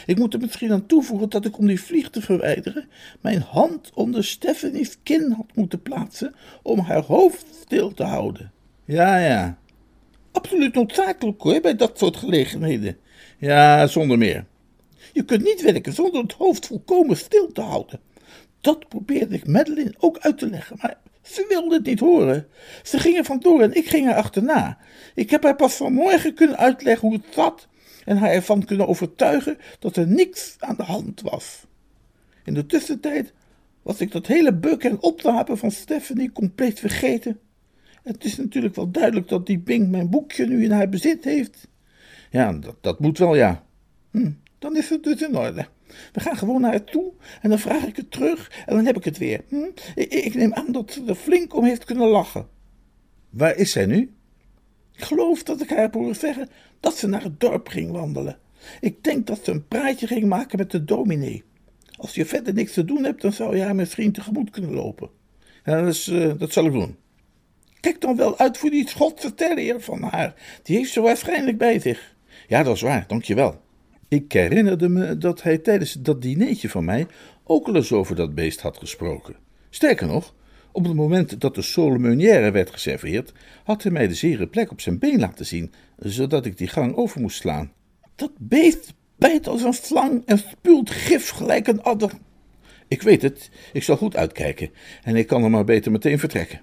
Ik 0.09 0.17
moet 0.17 0.33
er 0.33 0.39
misschien 0.39 0.71
aan 0.71 0.85
toevoegen 0.85 1.29
dat 1.29 1.45
ik 1.45 1.57
om 1.57 1.67
die 1.67 1.81
vlieg 1.81 2.09
te 2.09 2.21
verwijderen 2.21 2.89
mijn 3.21 3.41
hand 3.41 3.91
onder 3.93 4.23
Stephanie's 4.23 4.97
kin 5.03 5.31
had 5.31 5.45
moeten 5.55 5.81
plaatsen 5.81 6.35
om 6.61 6.79
haar 6.79 7.03
hoofd 7.03 7.45
stil 7.61 7.93
te 7.93 8.03
houden. 8.03 8.51
Ja, 8.85 9.17
ja. 9.17 9.57
Absoluut 10.31 10.73
noodzakelijk 10.73 11.41
hoor, 11.41 11.61
bij 11.61 11.75
dat 11.75 11.97
soort 11.97 12.17
gelegenheden. 12.17 12.97
Ja, 13.37 13.87
zonder 13.87 14.17
meer. 14.17 14.45
Je 15.13 15.23
kunt 15.23 15.43
niet 15.43 15.61
werken 15.61 15.93
zonder 15.93 16.21
het 16.21 16.33
hoofd 16.33 16.65
volkomen 16.65 17.17
stil 17.17 17.51
te 17.51 17.61
houden. 17.61 17.99
Dat 18.61 18.87
probeerde 18.87 19.35
ik 19.35 19.47
Madeline 19.47 19.93
ook 19.97 20.17
uit 20.17 20.37
te 20.37 20.49
leggen, 20.49 20.77
maar 20.81 20.97
ze 21.21 21.45
wilde 21.49 21.75
het 21.75 21.85
niet 21.85 21.99
horen. 21.99 22.47
Ze 22.83 22.99
ging 22.99 23.17
er 23.17 23.25
vandoor 23.25 23.61
en 23.61 23.73
ik 23.73 23.87
ging 23.87 24.07
er 24.07 24.15
achterna. 24.15 24.77
Ik 25.15 25.29
heb 25.29 25.43
haar 25.43 25.55
pas 25.55 25.75
vanmorgen 25.75 26.33
kunnen 26.33 26.57
uitleggen 26.57 27.07
hoe 27.07 27.17
het 27.17 27.33
zat 27.33 27.67
en 28.09 28.17
haar 28.17 28.29
ervan 28.31 28.65
kunnen 28.65 28.87
overtuigen 28.87 29.57
dat 29.79 29.95
er 29.95 30.07
niks 30.07 30.55
aan 30.59 30.75
de 30.75 30.83
hand 30.83 31.21
was. 31.21 31.65
In 32.43 32.53
de 32.53 32.65
tussentijd 32.65 33.33
was 33.81 34.01
ik 34.01 34.11
dat 34.11 34.27
hele 34.27 34.53
buk 34.53 34.83
en 34.83 35.01
optapen 35.01 35.57
van 35.57 35.71
Stephanie 35.71 36.31
compleet 36.31 36.79
vergeten. 36.79 37.39
Het 38.03 38.23
is 38.23 38.37
natuurlijk 38.37 38.75
wel 38.75 38.91
duidelijk 38.91 39.27
dat 39.27 39.45
die 39.45 39.59
Bing 39.59 39.89
mijn 39.89 40.09
boekje 40.09 40.45
nu 40.45 40.63
in 40.63 40.71
haar 40.71 40.89
bezit 40.89 41.23
heeft. 41.23 41.67
Ja, 42.29 42.53
dat, 42.53 42.75
dat 42.81 42.99
moet 42.99 43.17
wel, 43.17 43.35
ja. 43.35 43.63
Hm, 44.11 44.31
dan 44.59 44.77
is 44.77 44.89
het 44.89 45.03
dus 45.03 45.21
in 45.21 45.37
orde. 45.37 45.67
We 46.11 46.19
gaan 46.19 46.37
gewoon 46.37 46.61
naar 46.61 46.73
het 46.73 46.91
toe 46.91 47.13
en 47.41 47.49
dan 47.49 47.59
vraag 47.59 47.85
ik 47.85 47.95
het 47.95 48.11
terug 48.11 48.63
en 48.65 48.75
dan 48.75 48.85
heb 48.85 48.97
ik 48.97 49.03
het 49.03 49.17
weer. 49.17 49.43
Hm? 49.47 49.65
Ik, 49.95 50.13
ik, 50.13 50.33
neem 50.35 50.53
aan 50.53 50.71
dat 50.71 50.91
ze 50.91 51.03
er 51.07 51.15
flink 51.15 51.55
om 51.55 51.63
heeft 51.63 51.85
kunnen 51.85 52.07
lachen. 52.07 52.47
Waar 53.29 53.55
is 53.55 53.71
zij 53.71 53.85
nu? 53.85 54.13
Ik 54.99 55.05
geloof 55.05 55.43
dat 55.43 55.61
ik 55.61 55.69
haar 55.69 55.79
heb 55.79 55.93
horen 55.93 56.15
zeggen 56.15 56.49
dat 56.79 56.97
ze 56.97 57.07
naar 57.07 57.23
het 57.23 57.39
dorp 57.39 57.67
ging 57.67 57.91
wandelen. 57.91 58.37
Ik 58.79 59.03
denk 59.03 59.27
dat 59.27 59.39
ze 59.43 59.51
een 59.51 59.67
praatje 59.67 60.07
ging 60.07 60.25
maken 60.25 60.57
met 60.57 60.71
de 60.71 60.83
dominee. 60.83 61.43
Als 61.97 62.15
je 62.15 62.25
verder 62.25 62.53
niks 62.53 62.73
te 62.73 62.85
doen 62.85 63.03
hebt, 63.03 63.21
dan 63.21 63.31
zou 63.31 63.55
je 63.55 63.63
haar 63.63 63.75
misschien 63.75 64.11
tegemoet 64.11 64.49
kunnen 64.49 64.73
lopen. 64.73 65.09
Ja, 65.65 65.81
dat, 65.81 66.05
uh, 66.09 66.33
dat 66.37 66.53
zal 66.53 66.65
ik 66.65 66.71
doen. 66.71 66.95
Kijk 67.79 68.01
dan 68.01 68.15
wel 68.15 68.37
uit 68.37 68.57
voor 68.57 68.69
die 68.69 68.89
Schotse 68.89 69.33
terrier 69.33 69.81
van 69.81 70.01
haar. 70.01 70.33
Die 70.63 70.77
heeft 70.77 70.91
ze 70.91 71.01
waarschijnlijk 71.01 71.57
bij 71.57 71.79
zich. 71.79 72.15
Ja, 72.47 72.63
dat 72.63 72.75
is 72.75 72.81
waar, 72.81 73.05
dankjewel. 73.07 73.61
Ik 74.07 74.31
herinnerde 74.31 74.89
me 74.89 75.17
dat 75.17 75.43
hij 75.43 75.57
tijdens 75.57 75.93
dat 75.93 76.21
dineetje 76.21 76.69
van 76.69 76.85
mij 76.85 77.07
ook 77.43 77.67
al 77.67 77.75
eens 77.75 77.91
over 77.91 78.15
dat 78.15 78.35
beest 78.35 78.61
had 78.61 78.77
gesproken. 78.77 79.35
Sterker 79.69 80.07
nog, 80.07 80.33
op 80.71 80.83
het 80.83 80.93
moment 80.93 81.41
dat 81.41 81.55
de 81.55 81.61
sole 81.61 82.51
werd 82.51 82.69
geserveerd, 82.69 83.33
had 83.63 83.83
hij 83.83 83.91
mij 83.91 84.07
de 84.07 84.13
zere 84.13 84.47
plek 84.47 84.71
op 84.71 84.81
zijn 84.81 84.99
been 84.99 85.19
laten 85.19 85.45
zien, 85.45 85.73
zodat 85.97 86.45
ik 86.45 86.57
die 86.57 86.67
gang 86.67 86.95
over 86.95 87.21
moest 87.21 87.37
slaan. 87.37 87.71
Dat 88.15 88.31
beest 88.37 88.93
bijt 89.15 89.47
als 89.47 89.63
een 89.63 89.73
slang 89.73 90.23
en 90.25 90.37
spuwt 90.37 90.89
gif 90.89 91.29
gelijk 91.29 91.67
een 91.67 91.81
adder. 91.81 92.11
Ik 92.87 93.01
weet 93.01 93.21
het, 93.21 93.49
ik 93.73 93.83
zal 93.83 93.97
goed 93.97 94.15
uitkijken 94.15 94.69
en 95.03 95.15
ik 95.15 95.27
kan 95.27 95.43
er 95.43 95.49
maar 95.49 95.63
beter 95.63 95.91
meteen 95.91 96.19
vertrekken. 96.19 96.61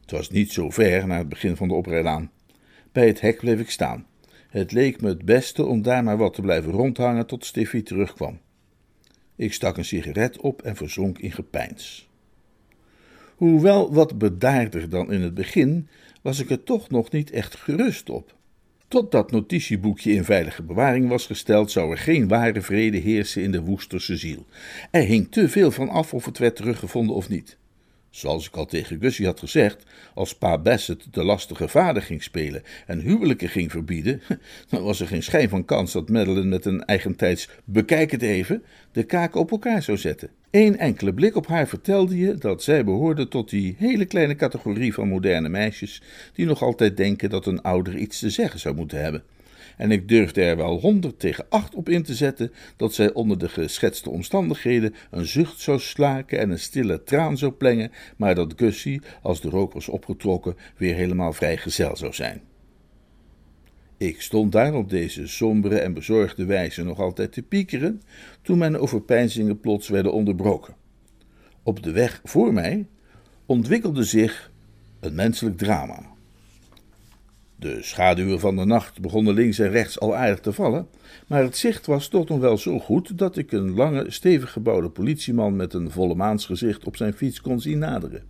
Het 0.00 0.10
was 0.10 0.30
niet 0.30 0.52
zo 0.52 0.70
ver 0.70 1.06
na 1.06 1.18
het 1.18 1.28
begin 1.28 1.56
van 1.56 1.68
de 1.68 1.74
oprijlaan. 1.74 2.30
Bij 2.92 3.06
het 3.06 3.20
hek 3.20 3.38
bleef 3.38 3.60
ik 3.60 3.70
staan. 3.70 4.06
Het 4.48 4.72
leek 4.72 5.00
me 5.00 5.08
het 5.08 5.24
beste 5.24 5.64
om 5.64 5.82
daar 5.82 6.04
maar 6.04 6.16
wat 6.16 6.34
te 6.34 6.40
blijven 6.40 6.72
rondhangen 6.72 7.26
tot 7.26 7.44
Steffi 7.44 7.82
terugkwam. 7.82 8.40
Ik 9.36 9.52
stak 9.52 9.76
een 9.76 9.84
sigaret 9.84 10.40
op 10.40 10.62
en 10.62 10.76
verzonk 10.76 11.18
in 11.18 11.32
gepeins. 11.32 12.07
Hoewel 13.38 13.92
wat 13.92 14.18
bedaarder 14.18 14.88
dan 14.88 15.12
in 15.12 15.22
het 15.22 15.34
begin, 15.34 15.88
was 16.22 16.38
ik 16.38 16.50
er 16.50 16.64
toch 16.64 16.90
nog 16.90 17.10
niet 17.10 17.30
echt 17.30 17.56
gerust 17.56 18.10
op. 18.10 18.34
Tot 18.88 19.10
dat 19.10 19.30
notitieboekje 19.30 20.12
in 20.12 20.24
veilige 20.24 20.62
bewaring 20.62 21.08
was 21.08 21.26
gesteld, 21.26 21.70
zou 21.70 21.90
er 21.90 21.98
geen 21.98 22.28
ware 22.28 22.60
vrede 22.60 22.96
heersen 22.96 23.42
in 23.42 23.52
de 23.52 23.60
Woesterse 23.60 24.16
ziel. 24.16 24.46
Er 24.90 25.02
hing 25.02 25.30
te 25.30 25.48
veel 25.48 25.70
van 25.70 25.88
af 25.88 26.14
of 26.14 26.24
het 26.24 26.38
werd 26.38 26.56
teruggevonden 26.56 27.16
of 27.16 27.28
niet. 27.28 27.56
Zoals 28.10 28.46
ik 28.46 28.56
al 28.56 28.66
tegen 28.66 29.00
Gussie 29.00 29.26
had 29.26 29.38
gezegd, 29.38 29.82
als 30.14 30.34
pa 30.34 30.58
Bassett 30.58 31.06
de 31.10 31.24
lastige 31.24 31.68
vader 31.68 32.02
ging 32.02 32.22
spelen 32.22 32.62
en 32.86 33.00
huwelijken 33.00 33.48
ging 33.48 33.70
verbieden, 33.70 34.22
dan 34.70 34.82
was 34.82 35.00
er 35.00 35.06
geen 35.06 35.22
schijn 35.22 35.48
van 35.48 35.64
kans 35.64 35.92
dat 35.92 36.08
Madeline 36.08 36.46
met 36.46 36.64
een 36.64 36.84
eigentijds 36.84 37.48
bekijk 37.64 38.10
het 38.10 38.22
even 38.22 38.64
de 38.92 39.02
kaken 39.02 39.40
op 39.40 39.50
elkaar 39.50 39.82
zou 39.82 39.98
zetten. 39.98 40.30
Eén 40.50 40.78
enkele 40.78 41.14
blik 41.14 41.36
op 41.36 41.46
haar 41.46 41.68
vertelde 41.68 42.16
je 42.16 42.34
dat 42.34 42.62
zij 42.62 42.84
behoorde 42.84 43.28
tot 43.28 43.50
die 43.50 43.74
hele 43.78 44.04
kleine 44.04 44.34
categorie 44.34 44.94
van 44.94 45.08
moderne 45.08 45.48
meisjes 45.48 46.02
die 46.32 46.46
nog 46.46 46.62
altijd 46.62 46.96
denken 46.96 47.30
dat 47.30 47.46
een 47.46 47.62
ouder 47.62 47.96
iets 47.96 48.18
te 48.18 48.30
zeggen 48.30 48.60
zou 48.60 48.74
moeten 48.74 49.02
hebben 49.02 49.22
en 49.78 49.90
ik 49.90 50.08
durfde 50.08 50.42
er 50.42 50.56
wel 50.56 50.80
honderd 50.80 51.18
tegen 51.18 51.46
acht 51.48 51.74
op 51.74 51.88
in 51.88 52.02
te 52.02 52.14
zetten 52.14 52.52
dat 52.76 52.94
zij 52.94 53.12
onder 53.12 53.38
de 53.38 53.48
geschetste 53.48 54.10
omstandigheden 54.10 54.94
een 55.10 55.26
zucht 55.26 55.60
zou 55.60 55.78
slaken 55.78 56.38
en 56.38 56.50
een 56.50 56.58
stille 56.58 57.02
traan 57.02 57.38
zou 57.38 57.52
plengen, 57.52 57.92
maar 58.16 58.34
dat 58.34 58.52
Gussie, 58.56 59.00
als 59.22 59.40
de 59.40 59.48
rook 59.48 59.72
was 59.72 59.88
opgetrokken, 59.88 60.56
weer 60.76 60.94
helemaal 60.94 61.32
vrijgezel 61.32 61.96
zou 61.96 62.12
zijn. 62.12 62.40
Ik 63.96 64.20
stond 64.20 64.52
daar 64.52 64.74
op 64.74 64.90
deze 64.90 65.26
sombere 65.26 65.78
en 65.78 65.94
bezorgde 65.94 66.44
wijze 66.44 66.84
nog 66.84 66.98
altijd 66.98 67.32
te 67.32 67.42
piekeren, 67.42 68.02
toen 68.42 68.58
mijn 68.58 68.78
overpeinzingen 68.78 69.60
plots 69.60 69.88
werden 69.88 70.12
onderbroken. 70.12 70.74
Op 71.62 71.82
de 71.82 71.92
weg 71.92 72.20
voor 72.24 72.52
mij 72.52 72.86
ontwikkelde 73.46 74.04
zich 74.04 74.50
een 75.00 75.14
menselijk 75.14 75.58
drama. 75.58 76.07
De 77.60 77.78
schaduwen 77.82 78.40
van 78.40 78.56
de 78.56 78.64
nacht 78.64 79.00
begonnen 79.00 79.34
links 79.34 79.58
en 79.58 79.70
rechts 79.70 80.00
al 80.00 80.16
aardig 80.16 80.40
te 80.40 80.52
vallen, 80.52 80.88
maar 81.26 81.42
het 81.42 81.56
zicht 81.56 81.86
was 81.86 82.08
toch 82.08 82.28
nog 82.28 82.38
wel 82.38 82.58
zo 82.58 82.78
goed 82.78 83.18
dat 83.18 83.36
ik 83.36 83.52
een 83.52 83.74
lange, 83.74 84.10
stevig 84.10 84.52
gebouwde 84.52 84.88
politieman 84.88 85.56
met 85.56 85.74
een 85.74 85.90
volle 85.90 86.14
maansgezicht 86.14 86.84
op 86.84 86.96
zijn 86.96 87.12
fiets 87.12 87.40
kon 87.40 87.60
zien 87.60 87.78
naderen. 87.78 88.22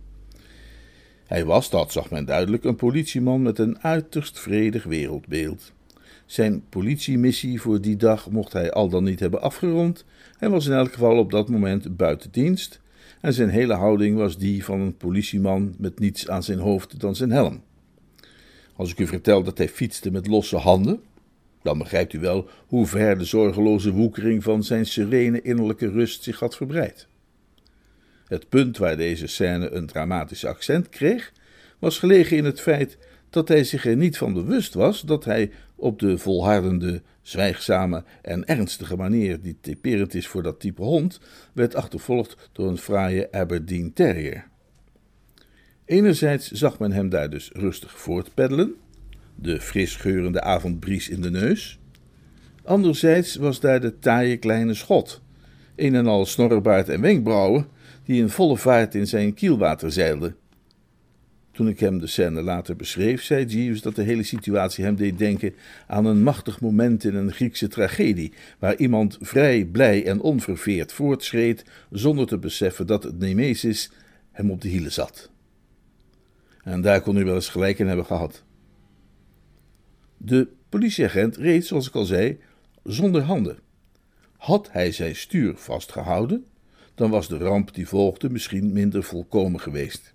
Hij 1.25 1.45
was, 1.45 1.69
dat 1.69 1.91
zag 1.91 2.09
men 2.09 2.25
duidelijk, 2.25 2.63
een 2.63 2.75
politieman 2.75 3.41
met 3.41 3.59
een 3.59 3.79
uiterst 3.79 4.39
vredig 4.39 4.83
wereldbeeld. 4.83 5.73
Zijn 6.25 6.63
politiemissie 6.69 7.61
voor 7.61 7.81
die 7.81 7.95
dag 7.95 8.29
mocht 8.29 8.53
hij 8.53 8.71
al 8.71 8.89
dan 8.89 9.03
niet 9.03 9.19
hebben 9.19 9.41
afgerond. 9.41 10.05
Hij 10.37 10.49
was 10.49 10.65
in 10.65 10.73
elk 10.73 10.93
geval 10.93 11.17
op 11.17 11.31
dat 11.31 11.49
moment 11.49 11.97
buiten 11.97 12.31
dienst 12.31 12.81
en 13.21 13.33
zijn 13.33 13.49
hele 13.49 13.73
houding 13.73 14.17
was 14.17 14.37
die 14.37 14.63
van 14.63 14.79
een 14.79 14.97
politieman 14.97 15.75
met 15.77 15.99
niets 15.99 16.29
aan 16.29 16.43
zijn 16.43 16.59
hoofd 16.59 16.99
dan 16.99 17.15
zijn 17.15 17.31
helm. 17.31 17.61
Als 18.79 18.91
ik 18.91 18.99
u 18.99 19.07
vertel 19.07 19.43
dat 19.43 19.57
hij 19.57 19.69
fietste 19.69 20.11
met 20.11 20.27
losse 20.27 20.55
handen, 20.55 21.01
dan 21.61 21.77
begrijpt 21.77 22.13
u 22.13 22.19
wel 22.19 22.49
hoe 22.67 22.85
ver 22.85 23.17
de 23.17 23.25
zorgeloze 23.25 23.91
woekering 23.91 24.43
van 24.43 24.63
zijn 24.63 24.85
serene 24.85 25.41
innerlijke 25.41 25.89
rust 25.89 26.23
zich 26.23 26.39
had 26.39 26.55
verbreid. 26.55 27.07
Het 28.25 28.49
punt 28.49 28.77
waar 28.77 28.97
deze 28.97 29.27
scène 29.27 29.69
een 29.69 29.85
dramatisch 29.85 30.45
accent 30.45 30.89
kreeg, 30.89 31.33
was 31.79 31.99
gelegen 31.99 32.37
in 32.37 32.45
het 32.45 32.61
feit 32.61 32.97
dat 33.29 33.47
hij 33.47 33.63
zich 33.63 33.85
er 33.85 33.95
niet 33.95 34.17
van 34.17 34.33
bewust 34.33 34.73
was 34.73 35.01
dat 35.01 35.25
hij 35.25 35.51
op 35.75 35.99
de 35.99 36.17
volhardende, 36.17 37.01
zwijgzame 37.21 38.03
en 38.21 38.45
ernstige 38.45 38.95
manier 38.95 39.41
die 39.41 39.57
typerend 39.61 40.13
is 40.13 40.27
voor 40.27 40.43
dat 40.43 40.59
type 40.59 40.81
hond, 40.81 41.19
werd 41.53 41.75
achtervolgd 41.75 42.49
door 42.51 42.67
een 42.67 42.77
fraaie 42.77 43.31
Aberdeen 43.31 43.93
Terrier. 43.93 44.48
Enerzijds 45.89 46.51
zag 46.51 46.79
men 46.79 46.91
hem 46.91 47.09
daar 47.09 47.29
dus 47.29 47.49
rustig 47.53 47.99
voortpeddelen, 47.99 48.73
de 49.35 49.61
fris 49.61 49.95
geurende 49.95 50.41
avondbries 50.41 51.09
in 51.09 51.21
de 51.21 51.29
neus. 51.29 51.79
Anderzijds 52.63 53.35
was 53.35 53.59
daar 53.59 53.81
de 53.81 53.99
taaie 53.99 54.37
kleine 54.37 54.73
schot, 54.73 55.21
een 55.75 55.95
en 55.95 56.07
al 56.07 56.25
snorrebaard 56.25 56.89
en 56.89 57.01
wenkbrauwen, 57.01 57.67
die 58.03 58.21
in 58.21 58.29
volle 58.29 58.57
vaart 58.57 58.95
in 58.95 59.07
zijn 59.07 59.33
kielwater 59.33 59.91
zeilde. 59.91 60.35
Toen 61.51 61.67
ik 61.67 61.79
hem 61.79 61.99
de 61.99 62.07
scène 62.07 62.41
later 62.41 62.75
beschreef, 62.75 63.23
zei 63.23 63.45
Jeeves 63.45 63.81
dat 63.81 63.95
de 63.95 64.03
hele 64.03 64.23
situatie 64.23 64.83
hem 64.83 64.95
deed 64.95 65.17
denken 65.17 65.53
aan 65.87 66.05
een 66.05 66.23
machtig 66.23 66.61
moment 66.61 67.03
in 67.03 67.15
een 67.15 67.31
Griekse 67.31 67.67
tragedie, 67.67 68.33
waar 68.59 68.75
iemand 68.75 69.17
vrij, 69.21 69.65
blij 69.65 70.05
en 70.05 70.21
onverveerd 70.21 70.93
voortschreed, 70.93 71.63
zonder 71.91 72.27
te 72.27 72.37
beseffen 72.37 72.87
dat 72.87 73.03
het 73.03 73.19
Nemesis 73.19 73.91
hem 74.31 74.51
op 74.51 74.61
de 74.61 74.67
hielen 74.67 74.91
zat. 74.91 75.29
En 76.63 76.81
daar 76.81 77.01
kon 77.01 77.17
u 77.17 77.23
wel 77.23 77.35
eens 77.35 77.49
gelijk 77.49 77.79
in 77.79 77.87
hebben 77.87 78.05
gehad. 78.05 78.43
De 80.17 80.47
politieagent 80.69 81.37
reed, 81.37 81.65
zoals 81.65 81.87
ik 81.87 81.95
al 81.95 82.05
zei, 82.05 82.39
zonder 82.83 83.21
handen. 83.21 83.59
Had 84.37 84.71
hij 84.71 84.91
zijn 84.91 85.15
stuur 85.15 85.57
vastgehouden, 85.57 86.45
dan 86.95 87.09
was 87.09 87.27
de 87.27 87.37
ramp 87.37 87.73
die 87.73 87.87
volgde 87.87 88.29
misschien 88.29 88.73
minder 88.73 89.03
volkomen 89.03 89.59
geweest. 89.59 90.13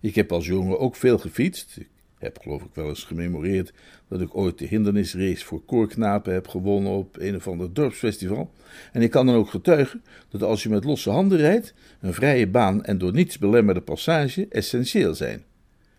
Ik 0.00 0.14
heb 0.14 0.32
als 0.32 0.46
jongen 0.46 0.78
ook 0.78 0.96
veel 0.96 1.18
gefietst. 1.18 1.78
Heb 2.18 2.38
geloof 2.40 2.62
ik 2.62 2.70
wel 2.74 2.88
eens 2.88 3.04
gememoreerd 3.04 3.72
dat 4.08 4.20
ik 4.20 4.36
ooit 4.36 4.58
de 4.58 4.66
hindernisrace 4.66 5.44
voor 5.44 5.64
koorknapen 5.64 6.32
heb 6.32 6.48
gewonnen 6.48 6.92
op 6.92 7.16
een 7.18 7.36
of 7.36 7.48
ander 7.48 7.72
dorpsfestival. 7.72 8.50
En 8.92 9.02
ik 9.02 9.10
kan 9.10 9.26
dan 9.26 9.34
ook 9.34 9.50
getuigen 9.50 10.02
dat 10.28 10.42
als 10.42 10.62
je 10.62 10.68
met 10.68 10.84
losse 10.84 11.10
handen 11.10 11.38
rijdt, 11.38 11.74
een 12.00 12.14
vrije 12.14 12.46
baan 12.46 12.84
en 12.84 12.98
door 12.98 13.12
niets 13.12 13.38
belemmerde 13.38 13.80
passage 13.80 14.46
essentieel 14.50 15.14
zijn. 15.14 15.42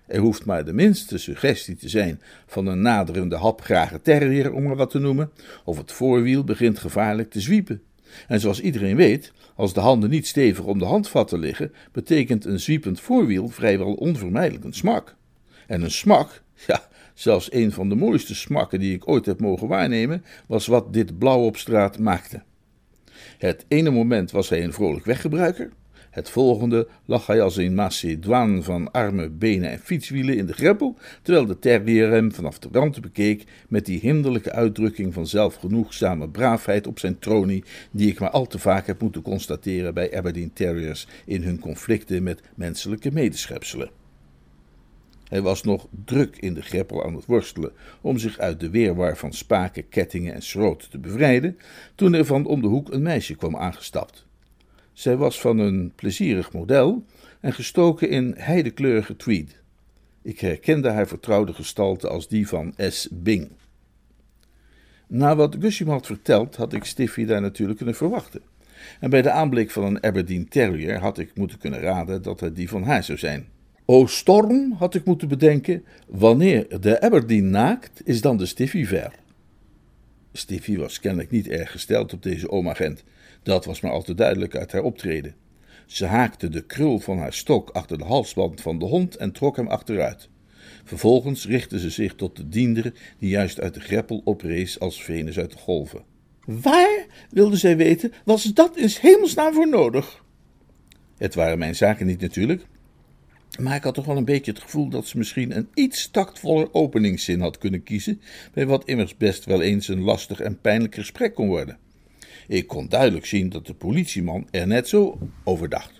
Er 0.08 0.20
hoeft 0.20 0.46
maar 0.46 0.66
de 0.66 0.74
minste 0.74 1.18
suggestie 1.18 1.76
te 1.76 1.90
zijn 1.90 2.22
van 2.46 2.66
een 2.66 2.82
naderende 2.82 3.36
hapgrage 3.36 4.02
terrier, 4.02 4.54
om 4.54 4.64
maar 4.64 4.76
wat 4.76 4.90
te 4.90 5.00
noemen, 5.00 5.32
of 5.66 5.78
het 5.78 5.92
voorwiel 5.92 6.44
begint 6.44 6.80
gevaarlijk 6.80 7.30
te 7.30 7.42
zwiepen. 7.42 7.82
En 8.28 8.40
zoals 8.40 8.62
iedereen 8.62 8.96
weet, 8.96 9.32
als 9.56 9.74
de 9.74 9.80
handen 9.80 10.10
niet 10.10 10.28
stevig 10.28 10.66
om 10.66 10.80
de 10.80 10.86
handvatten 10.86 11.40
liggen, 11.40 11.74
betekent 11.92 12.46
een 12.46 12.60
zwiepend 12.60 13.00
voorwiel 13.00 13.48
vrijwel 13.48 13.94
onvermijdelijk 13.94 14.64
een 14.64 14.74
smak. 14.74 15.16
En 15.70 15.82
een 15.82 15.92
smak, 15.92 16.44
ja, 16.68 16.88
zelfs 17.14 17.54
een 17.54 17.72
van 17.72 17.90
de 17.90 17.96
mooiste 17.96 18.36
smakken 18.36 18.80
die 18.80 18.94
ik 18.94 19.08
ooit 19.08 19.26
heb 19.26 19.40
mogen 19.40 19.68
waarnemen, 19.68 20.24
was 20.48 20.68
wat 20.68 20.94
dit 20.94 21.18
blauw 21.18 21.46
op 21.46 21.58
straat 21.58 22.00
maakte. 22.00 22.42
Het 23.38 23.66
ene 23.68 23.90
moment 23.90 24.32
was 24.32 24.50
hij 24.50 24.64
een 24.64 24.74
vrolijk 24.74 25.06
weggebruiker, 25.06 25.70
het 26.10 26.30
volgende 26.30 26.88
lag 27.06 27.28
hij 27.28 27.42
als 27.42 27.58
een 27.58 27.76
macédoine 27.76 28.64
van 28.64 28.92
armen, 28.92 29.38
benen 29.38 29.70
en 29.70 29.80
fietswielen 29.80 30.38
in 30.38 30.46
de 30.46 30.54
greppel, 30.54 30.98
terwijl 31.22 31.46
de 31.46 31.60
terrier 31.60 32.12
hem 32.12 32.32
vanaf 32.32 32.60
de 32.60 32.70
rand 32.72 33.02
bekeek 33.02 33.44
met 33.68 33.86
die 33.86 34.00
hinderlijke 34.00 34.52
uitdrukking 34.52 35.14
van 35.14 35.28
zelfgenoegzame 35.28 36.30
braafheid 36.30 36.88
op 36.88 37.00
zijn 37.00 37.20
tronie, 37.20 37.64
die 37.92 38.10
ik 38.10 38.20
maar 38.20 38.30
al 38.30 38.48
te 38.48 38.60
vaak 38.60 38.88
heb 38.88 39.02
moeten 39.02 39.22
constateren 39.22 39.94
bij 39.94 40.18
Aberdeen 40.18 40.54
Terriers 40.54 41.08
in 41.26 41.44
hun 41.44 41.60
conflicten 41.60 42.24
met 42.24 42.42
menselijke 42.56 43.12
medeschepselen. 43.12 43.99
Hij 45.30 45.42
was 45.42 45.64
nog 45.64 45.88
druk 46.06 46.38
in 46.38 46.54
de 46.54 46.62
greppel 46.62 47.06
aan 47.06 47.16
het 47.16 47.26
worstelen 47.26 47.72
om 48.02 48.18
zich 48.18 48.38
uit 48.38 48.60
de 48.60 48.70
weerwar 48.70 49.18
van 49.18 49.34
spaken, 49.34 49.90
kettingen 49.90 50.34
en 50.34 50.42
schroot 50.42 50.92
te 50.92 51.00
bevrijden, 51.00 51.58
toen 51.96 52.14
er 52.14 52.26
van 52.26 52.46
om 52.46 52.62
de 52.62 52.68
hoek 52.68 52.92
een 52.94 53.02
meisje 53.02 53.36
kwam 53.36 53.56
aangestapt. 53.56 54.26
Zij 54.94 55.18
was 55.18 55.42
van 55.42 55.60
een 55.60 55.92
plezierig 55.96 56.54
model 56.54 57.06
en 57.40 57.54
gestoken 57.54 58.10
in 58.10 58.34
heidekleurige 58.38 59.16
tweed. 59.16 59.62
Ik 60.22 60.40
herkende 60.40 60.90
haar 60.90 61.08
vertrouwde 61.08 61.54
gestalte 61.54 62.08
als 62.08 62.28
die 62.28 62.48
van 62.48 62.74
S. 62.78 63.08
Bing. 63.12 63.50
Na 65.08 65.36
wat 65.36 65.56
Gussie 65.60 65.86
me 65.86 65.92
had 65.92 66.06
verteld, 66.06 66.56
had 66.56 66.74
ik 66.74 66.84
Stiffy 66.84 67.26
daar 67.26 67.42
natuurlijk 67.42 67.78
kunnen 67.78 67.96
verwachten. 67.96 68.42
En 69.00 69.10
bij 69.10 69.22
de 69.22 69.32
aanblik 69.32 69.72
van 69.72 69.84
een 69.84 70.04
Aberdeen 70.04 70.48
Terrier 70.48 71.00
had 71.00 71.18
ik 71.18 71.36
moeten 71.36 71.58
kunnen 71.58 71.80
raden 71.80 72.22
dat 72.22 72.40
het 72.40 72.56
die 72.56 72.70
van 72.70 72.84
haar 72.84 73.04
zou 73.04 73.18
zijn. 73.18 73.48
O 73.92 74.06
storm, 74.08 74.72
had 74.72 74.96
ik 74.96 75.06
moeten 75.06 75.28
bedenken, 75.28 75.84
wanneer 76.08 76.80
de 76.82 77.02
Aberdeen 77.02 77.50
naakt, 77.50 78.02
is 78.04 78.22
dan 78.22 78.38
de 78.38 78.46
Stiffy 78.46 78.86
ver. 78.86 79.14
Stiffy 80.34 80.78
was 80.78 81.00
kennelijk 81.00 81.32
niet 81.32 81.48
erg 81.48 81.72
gesteld 81.72 82.14
op 82.14 82.24
deze 82.24 82.50
oomagent. 82.50 83.04
Dat 83.44 83.66
was 83.66 83.82
maar 83.82 83.92
al 83.92 84.02
te 84.02 84.14
duidelijk 84.14 84.56
uit 84.56 84.72
haar 84.72 84.82
optreden. 84.82 85.36
Ze 85.86 86.06
haakte 86.06 86.50
de 86.50 86.62
krul 86.62 87.00
van 87.00 87.18
haar 87.18 87.34
stok 87.34 87.70
achter 87.70 87.98
de 87.98 88.04
halsband 88.04 88.62
van 88.62 88.80
de 88.80 88.86
hond 88.86 89.16
en 89.16 89.32
trok 89.32 89.56
hem 89.56 89.68
achteruit. 89.68 90.30
Vervolgens 90.84 91.46
richtte 91.46 91.80
ze 91.80 91.90
zich 91.90 92.16
tot 92.16 92.36
de 92.36 92.50
diender 92.50 92.94
die 93.20 93.30
juist 93.30 93.60
uit 93.60 93.74
de 93.74 93.80
greppel 93.80 94.22
oprees 94.24 94.80
als 94.80 95.04
Venus 95.04 95.40
uit 95.40 95.52
de 95.52 95.58
golven. 95.58 96.04
Waar, 96.46 97.06
wilde 97.30 97.58
zij 97.58 97.78
weten, 97.78 98.14
was 98.26 98.44
dat 98.44 98.78
in 98.78 98.90
hemelsnaam 99.02 99.54
voor 99.54 99.70
nodig? 99.70 100.24
Het 101.18 101.36
waren 101.36 101.60
mijn 101.60 101.76
zaken 101.76 102.06
niet 102.06 102.22
natuurlijk, 102.22 102.66
maar 103.60 103.76
ik 103.76 103.84
had 103.84 103.94
toch 103.94 104.06
wel 104.06 104.18
een 104.18 104.26
beetje 104.26 104.52
het 104.52 104.62
gevoel 104.62 104.90
dat 104.90 105.08
ze 105.08 105.18
misschien 105.18 105.58
een 105.58 105.68
iets 105.74 106.12
tactvoller 106.12 106.74
openingszin 106.74 107.42
had 107.42 107.58
kunnen 107.58 107.84
kiezen, 107.84 108.22
bij 108.54 108.66
wat 108.66 108.86
immers 108.86 109.18
best 109.18 109.46
wel 109.46 109.62
eens 109.62 109.88
een 109.88 110.02
lastig 110.02 110.40
en 110.40 110.60
pijnlijk 110.62 110.96
gesprek 110.96 111.36
kon 111.36 111.48
worden. 111.48 111.78
Ik 112.48 112.68
kon 112.68 112.90
duidelijk 112.90 113.26
zien 113.26 113.50
dat 113.50 113.66
de 113.66 113.74
politieman 113.74 114.48
er 114.52 114.68
net 114.68 114.88
zo 114.88 115.18
over 115.44 115.70
dacht. 115.70 115.92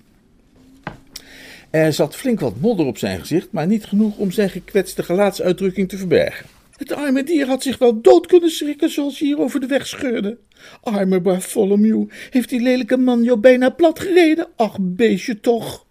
Er 1.70 1.94
zat 1.94 2.16
flink 2.16 2.40
wat 2.40 2.60
modder 2.60 2.86
op 2.86 2.98
zijn 2.98 3.20
gezicht, 3.20 3.52
maar 3.52 3.68
niet 3.68 3.86
genoeg 3.86 4.18
om 4.18 4.32
zijn 4.32 4.50
gekwetste 4.50 5.04
gelaatsuitdrukking 5.04 5.90
te 5.90 5.98
verbergen. 5.98 6.46
Het 6.78 6.92
arme 6.92 7.24
dier 7.24 7.48
had 7.48 7.64
zich 7.64 7.78
wel 7.78 8.02
dood 8.02 8.26
kunnen 8.26 8.50
schrikken 8.50 8.90
zoals 8.90 9.20
hij 9.20 9.28
hier 9.28 9.40
over 9.40 9.60
de 9.60 9.68
weg 9.68 9.88
scheurde. 9.88 10.38
Arme 10.82 11.22
Bartholomew, 11.22 12.06
heeft 12.30 12.50
die 12.50 12.62
lelijke 12.62 12.98
man 12.98 13.24
jou 13.24 13.40
bijna 13.40 13.70
plat 13.70 14.00
gereden? 14.00 14.48
Ach, 14.56 14.78
beestje 14.80 15.40
toch. 15.40 15.88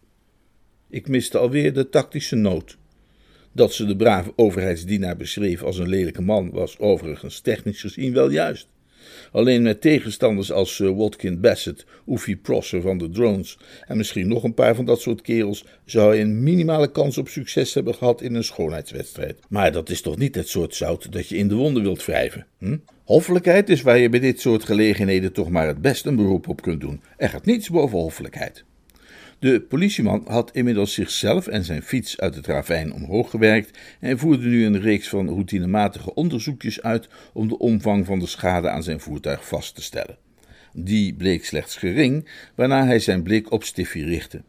Ik 0.90 1.08
miste 1.08 1.38
alweer 1.38 1.72
de 1.72 1.88
tactische 1.88 2.36
noot. 2.36 2.76
Dat 3.52 3.72
ze 3.72 3.86
de 3.86 3.96
brave 3.96 4.32
overheidsdienaar 4.36 5.16
beschreef 5.16 5.62
als 5.62 5.78
een 5.78 5.88
lelijke 5.88 6.22
man 6.22 6.50
was 6.50 6.78
overigens 6.78 7.40
technisch 7.40 7.80
gezien 7.80 8.12
wel 8.12 8.30
juist. 8.30 8.68
Alleen 9.32 9.62
met 9.62 9.80
tegenstanders 9.80 10.52
als 10.52 10.74
Sir 10.74 10.96
Watkin 10.96 11.40
Bassett, 11.40 11.86
Oefie 12.06 12.36
Prosser 12.36 12.80
van 12.80 12.98
de 12.98 13.10
Drones 13.10 13.58
en 13.86 13.96
misschien 13.96 14.28
nog 14.28 14.44
een 14.44 14.54
paar 14.54 14.74
van 14.74 14.84
dat 14.84 15.00
soort 15.00 15.22
kerels 15.22 15.64
zou 15.84 16.08
hij 16.08 16.20
een 16.20 16.42
minimale 16.42 16.90
kans 16.90 17.18
op 17.18 17.28
succes 17.28 17.74
hebben 17.74 17.94
gehad 17.94 18.22
in 18.22 18.34
een 18.34 18.44
schoonheidswedstrijd. 18.44 19.38
Maar 19.48 19.72
dat 19.72 19.90
is 19.90 20.00
toch 20.00 20.16
niet 20.16 20.34
het 20.34 20.48
soort 20.48 20.74
zout 20.74 21.12
dat 21.12 21.28
je 21.28 21.36
in 21.36 21.48
de 21.48 21.54
wonden 21.54 21.82
wilt 21.82 22.04
wrijven? 22.04 22.46
Hm? 22.58 22.76
Hoffelijkheid 23.04 23.68
is 23.68 23.82
waar 23.82 23.98
je 23.98 24.08
bij 24.08 24.20
dit 24.20 24.40
soort 24.40 24.64
gelegenheden 24.64 25.32
toch 25.32 25.48
maar 25.48 25.66
het 25.66 25.80
best 25.80 26.06
een 26.06 26.16
beroep 26.16 26.48
op 26.48 26.62
kunt 26.62 26.80
doen. 26.80 27.02
Er 27.16 27.28
gaat 27.28 27.44
niets 27.44 27.70
boven 27.70 27.98
hoffelijkheid. 27.98 28.64
De 29.38 29.60
politieman 29.60 30.24
had 30.26 30.50
inmiddels 30.52 30.94
zichzelf 30.94 31.46
en 31.46 31.64
zijn 31.64 31.82
fiets 31.82 32.20
uit 32.20 32.34
het 32.34 32.46
ravijn 32.46 32.92
omhoog 32.92 33.30
gewerkt 33.30 33.78
en 34.00 34.18
voerde 34.18 34.46
nu 34.46 34.64
een 34.64 34.80
reeks 34.80 35.08
van 35.08 35.28
routinematige 35.28 36.14
onderzoekjes 36.14 36.82
uit 36.82 37.08
om 37.32 37.48
de 37.48 37.58
omvang 37.58 38.06
van 38.06 38.18
de 38.18 38.26
schade 38.26 38.68
aan 38.68 38.82
zijn 38.82 39.00
voertuig 39.00 39.48
vast 39.48 39.74
te 39.74 39.82
stellen. 39.82 40.18
Die 40.72 41.14
bleek 41.14 41.44
slechts 41.44 41.76
gering, 41.76 42.28
waarna 42.54 42.86
hij 42.86 42.98
zijn 42.98 43.22
blik 43.22 43.52
op 43.52 43.64
Stiffy 43.64 44.00
richtte. 44.00 44.42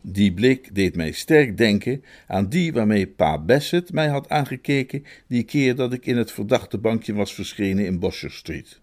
Die 0.00 0.32
blik 0.32 0.74
deed 0.74 0.96
mij 0.96 1.12
sterk 1.12 1.56
denken 1.56 2.04
aan 2.26 2.48
die 2.48 2.72
waarmee 2.72 3.06
pa 3.06 3.38
Bassett 3.38 3.92
mij 3.92 4.08
had 4.08 4.28
aangekeken 4.28 5.04
die 5.28 5.42
keer 5.42 5.74
dat 5.74 5.92
ik 5.92 6.06
in 6.06 6.16
het 6.16 6.32
verdachte 6.32 6.78
bankje 6.78 7.14
was 7.14 7.34
verschenen 7.34 7.86
in 7.86 7.98
Bosher 7.98 8.30
Street. 8.30 8.80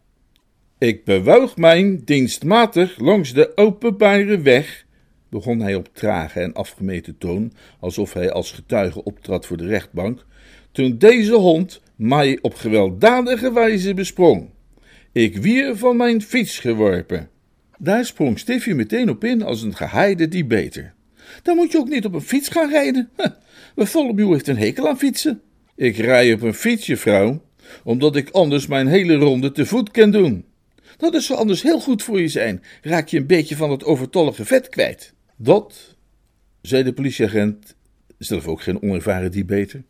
Ik 0.77 1.03
bewoog 1.03 1.57
mij 1.57 2.01
dienstmatig 2.05 2.97
langs 2.97 3.33
de 3.33 3.57
openbare 3.57 4.41
weg 4.41 4.87
begon 5.29 5.59
hij 5.59 5.75
op 5.75 5.89
trage 5.93 6.39
en 6.39 6.53
afgemeten 6.53 7.17
toon, 7.17 7.53
alsof 7.79 8.13
hij 8.13 8.31
als 8.31 8.51
getuige 8.51 9.03
optrad 9.03 9.45
voor 9.45 9.57
de 9.57 9.67
rechtbank, 9.67 10.25
toen 10.71 10.97
deze 10.97 11.33
hond 11.33 11.81
mij 11.95 12.37
op 12.41 12.53
gewelddadige 12.53 13.53
wijze 13.53 13.93
besprong. 13.93 14.49
Ik 15.11 15.37
wier 15.37 15.77
van 15.77 15.97
mijn 15.97 16.21
fiets 16.21 16.59
geworpen. 16.59 17.29
Daar 17.77 18.05
sprong 18.05 18.39
Stiffy 18.39 18.71
meteen 18.71 19.09
op 19.09 19.23
in 19.23 19.41
als 19.41 19.61
een 19.61 19.75
geheide 19.75 20.27
debater. 20.27 20.93
Dan 21.43 21.55
moet 21.55 21.71
je 21.71 21.77
ook 21.77 21.89
niet 21.89 22.05
op 22.05 22.13
een 22.13 22.21
fiets 22.21 22.49
gaan 22.49 22.69
rijden. 22.69 23.09
Bartholomew 23.75 24.31
heeft 24.31 24.47
een 24.47 24.57
hekel 24.57 24.87
aan 24.87 24.97
fietsen. 24.97 25.41
Ik 25.75 25.97
rij 25.97 26.33
op 26.33 26.41
een 26.41 26.53
fietsje, 26.53 26.97
vrouw, 26.97 27.41
omdat 27.83 28.15
ik 28.15 28.29
anders 28.29 28.67
mijn 28.67 28.87
hele 28.87 29.15
ronde 29.15 29.51
te 29.51 29.65
voet 29.65 29.91
kan 29.91 30.11
doen. 30.11 30.45
Dat 30.97 31.13
is 31.13 31.31
anders 31.31 31.61
heel 31.61 31.79
goed 31.79 32.03
voor 32.03 32.21
je 32.21 32.27
zijn. 32.27 32.63
Raak 32.81 33.07
je 33.07 33.17
een 33.17 33.27
beetje 33.27 33.55
van 33.55 33.71
het 33.71 33.83
overtollige 33.83 34.45
vet 34.45 34.69
kwijt. 34.69 35.13
Dat, 35.41 35.95
zei 36.61 36.83
de 36.83 36.93
politieagent, 36.93 37.75
zelf 38.17 38.47
ook 38.47 38.61
geen 38.61 38.81
onervaren 38.81 39.31
debater, 39.31 39.83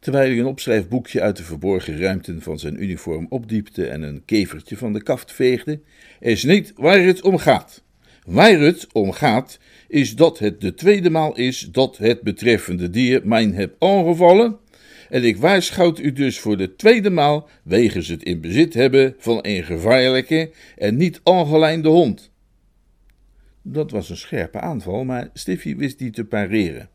terwijl 0.00 0.28
hij 0.28 0.38
een 0.38 0.46
opschrijfboekje 0.46 1.20
uit 1.20 1.36
de 1.36 1.42
verborgen 1.42 1.98
ruimten 1.98 2.42
van 2.42 2.58
zijn 2.58 2.82
uniform 2.82 3.26
opdiepte 3.28 3.86
en 3.86 4.02
een 4.02 4.22
kevertje 4.24 4.76
van 4.76 4.92
de 4.92 5.02
kaft 5.02 5.32
veegde, 5.32 5.80
is 6.20 6.44
niet 6.44 6.72
waar 6.76 7.00
het 7.00 7.22
om 7.22 7.38
gaat. 7.38 7.82
Waar 8.26 8.58
het 8.58 8.86
om 8.92 9.12
gaat, 9.12 9.58
is 9.88 10.16
dat 10.16 10.38
het 10.38 10.60
de 10.60 10.74
tweede 10.74 11.10
maal 11.10 11.36
is 11.36 11.68
dat 11.72 11.96
het 11.96 12.20
betreffende 12.20 12.90
dier 12.90 13.20
mij 13.24 13.44
heb 13.44 13.76
aangevallen, 13.78 14.56
en 15.08 15.24
ik 15.24 15.36
waarschuw 15.36 15.94
u 16.00 16.12
dus 16.12 16.38
voor 16.38 16.56
de 16.56 16.76
tweede 16.76 17.10
maal 17.10 17.48
wegens 17.62 18.08
het 18.08 18.22
in 18.22 18.40
bezit 18.40 18.74
hebben 18.74 19.14
van 19.18 19.38
een 19.42 19.64
gevaarlijke 19.64 20.50
en 20.76 20.96
niet 20.96 21.20
aangelijnde 21.22 21.88
hond. 21.88 22.32
Dat 23.66 23.90
was 23.90 24.10
een 24.10 24.16
scherpe 24.16 24.60
aanval, 24.60 25.04
maar 25.04 25.28
Stiffy 25.32 25.76
wist 25.76 25.98
die 25.98 26.10
te 26.10 26.24
pareren. 26.24 26.88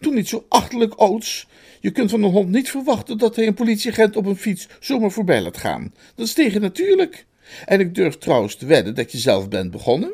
Doe 0.00 0.14
niet 0.14 0.28
zo 0.28 0.44
achterlijk, 0.48 0.92
Oots. 0.96 1.46
Je 1.80 1.90
kunt 1.90 2.10
van 2.10 2.22
een 2.22 2.30
hond 2.30 2.48
niet 2.48 2.70
verwachten 2.70 3.18
dat 3.18 3.36
hij 3.36 3.46
een 3.46 3.54
politieagent 3.54 4.16
op 4.16 4.26
een 4.26 4.36
fiets 4.36 4.68
zomaar 4.80 5.10
voorbij 5.10 5.42
laat 5.42 5.56
gaan. 5.56 5.94
Dat 6.14 6.26
is 6.26 6.32
tegen 6.32 6.60
natuurlijk. 6.60 7.26
En 7.66 7.80
ik 7.80 7.94
durf 7.94 8.18
trouwens 8.18 8.56
te 8.56 8.66
wedden 8.66 8.94
dat 8.94 9.12
je 9.12 9.18
zelf 9.18 9.48
bent 9.48 9.70
begonnen. 9.70 10.12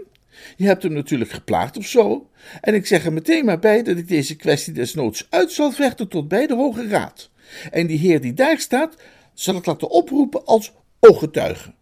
Je 0.56 0.66
hebt 0.66 0.82
hem 0.82 0.92
natuurlijk 0.92 1.30
geplaagd 1.30 1.76
of 1.76 1.86
zo. 1.86 2.30
En 2.60 2.74
ik 2.74 2.86
zeg 2.86 3.04
er 3.04 3.12
meteen 3.12 3.44
maar 3.44 3.58
bij 3.58 3.82
dat 3.82 3.96
ik 3.96 4.08
deze 4.08 4.36
kwestie 4.36 4.72
desnoods 4.72 5.26
uit 5.30 5.52
zal 5.52 5.70
vechten 5.70 6.08
tot 6.08 6.28
bij 6.28 6.46
de 6.46 6.54
Hoge 6.54 6.88
Raad. 6.88 7.30
En 7.70 7.86
die 7.86 7.98
heer 7.98 8.20
die 8.20 8.34
daar 8.34 8.58
staat, 8.58 8.96
zal 9.34 9.56
ik 9.56 9.66
laten 9.66 9.90
oproepen 9.90 10.44
als 10.44 10.72
ooggetuige. 11.00 11.72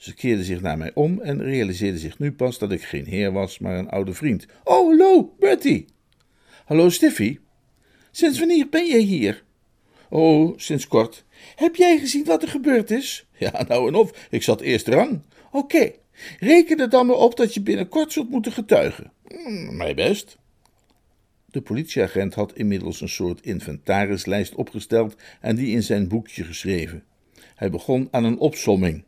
Ze 0.00 0.14
keerde 0.14 0.44
zich 0.44 0.60
naar 0.60 0.78
mij 0.78 0.90
om 0.94 1.20
en 1.20 1.42
realiseerde 1.42 1.98
zich 1.98 2.18
nu 2.18 2.32
pas 2.32 2.58
dat 2.58 2.72
ik 2.72 2.82
geen 2.82 3.06
heer 3.06 3.32
was, 3.32 3.58
maar 3.58 3.78
een 3.78 3.88
oude 3.88 4.14
vriend. 4.14 4.46
Oh, 4.64 4.86
hallo, 4.86 5.34
Bertie. 5.38 5.84
Hallo, 6.64 6.88
Stiffy. 6.88 7.38
Sinds 8.10 8.38
wanneer 8.38 8.68
ben 8.68 8.88
jij 8.88 9.00
hier? 9.00 9.44
Oh, 10.08 10.58
sinds 10.58 10.88
kort. 10.88 11.24
Heb 11.56 11.76
jij 11.76 11.98
gezien 11.98 12.24
wat 12.24 12.42
er 12.42 12.48
gebeurd 12.48 12.90
is? 12.90 13.26
Ja, 13.38 13.64
nou 13.68 13.88
en 13.88 13.94
of. 13.94 14.28
Ik 14.30 14.42
zat 14.42 14.60
eerst 14.60 14.88
rang. 14.88 15.22
Oké. 15.52 15.92
Reken 16.38 16.78
er 16.78 16.88
dan 16.88 17.06
maar 17.06 17.16
op 17.16 17.36
dat 17.36 17.54
je 17.54 17.62
binnenkort 17.62 18.12
zult 18.12 18.30
moeten 18.30 18.52
getuigen. 18.52 19.12
Mm, 19.28 19.76
mijn 19.76 19.96
best. 19.96 20.38
De 21.46 21.60
politieagent 21.60 22.34
had 22.34 22.54
inmiddels 22.54 23.00
een 23.00 23.08
soort 23.08 23.40
inventarislijst 23.40 24.54
opgesteld 24.54 25.16
en 25.40 25.56
die 25.56 25.74
in 25.74 25.82
zijn 25.82 26.08
boekje 26.08 26.44
geschreven. 26.44 27.04
Hij 27.54 27.70
begon 27.70 28.08
aan 28.10 28.24
een 28.24 28.38
opsomming. 28.38 29.04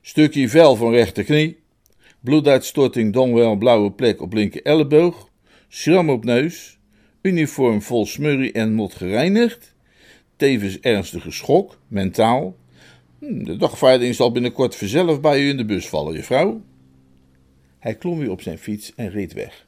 Stukje 0.00 0.48
vel 0.48 0.76
van 0.76 0.92
rechterknie, 0.92 1.58
bloeduitstorting 2.20 3.12
dongwel 3.12 3.56
blauwe 3.56 3.92
plek 3.92 4.22
op 4.22 4.32
linker 4.32 4.62
elleboog, 4.62 5.28
schram 5.68 6.10
op 6.10 6.24
neus, 6.24 6.78
uniform 7.22 7.82
vol 7.82 8.06
smurrie 8.06 8.52
en 8.52 8.74
mot 8.74 8.94
gereinigd, 8.94 9.74
tevens 10.36 10.80
ernstige 10.80 11.30
schok, 11.30 11.78
mentaal. 11.88 12.56
Hm, 13.18 13.44
de 13.44 13.56
dagvaarding 13.56 14.14
zal 14.14 14.32
binnenkort 14.32 14.76
vanzelf 14.76 15.20
bij 15.20 15.42
u 15.42 15.48
in 15.48 15.56
de 15.56 15.64
bus 15.64 15.88
vallen, 15.88 16.14
juffrouw. 16.14 16.62
Hij 17.78 17.94
klom 17.94 18.18
weer 18.18 18.30
op 18.30 18.42
zijn 18.42 18.58
fiets 18.58 18.92
en 18.94 19.10
reed 19.10 19.32
weg. 19.32 19.66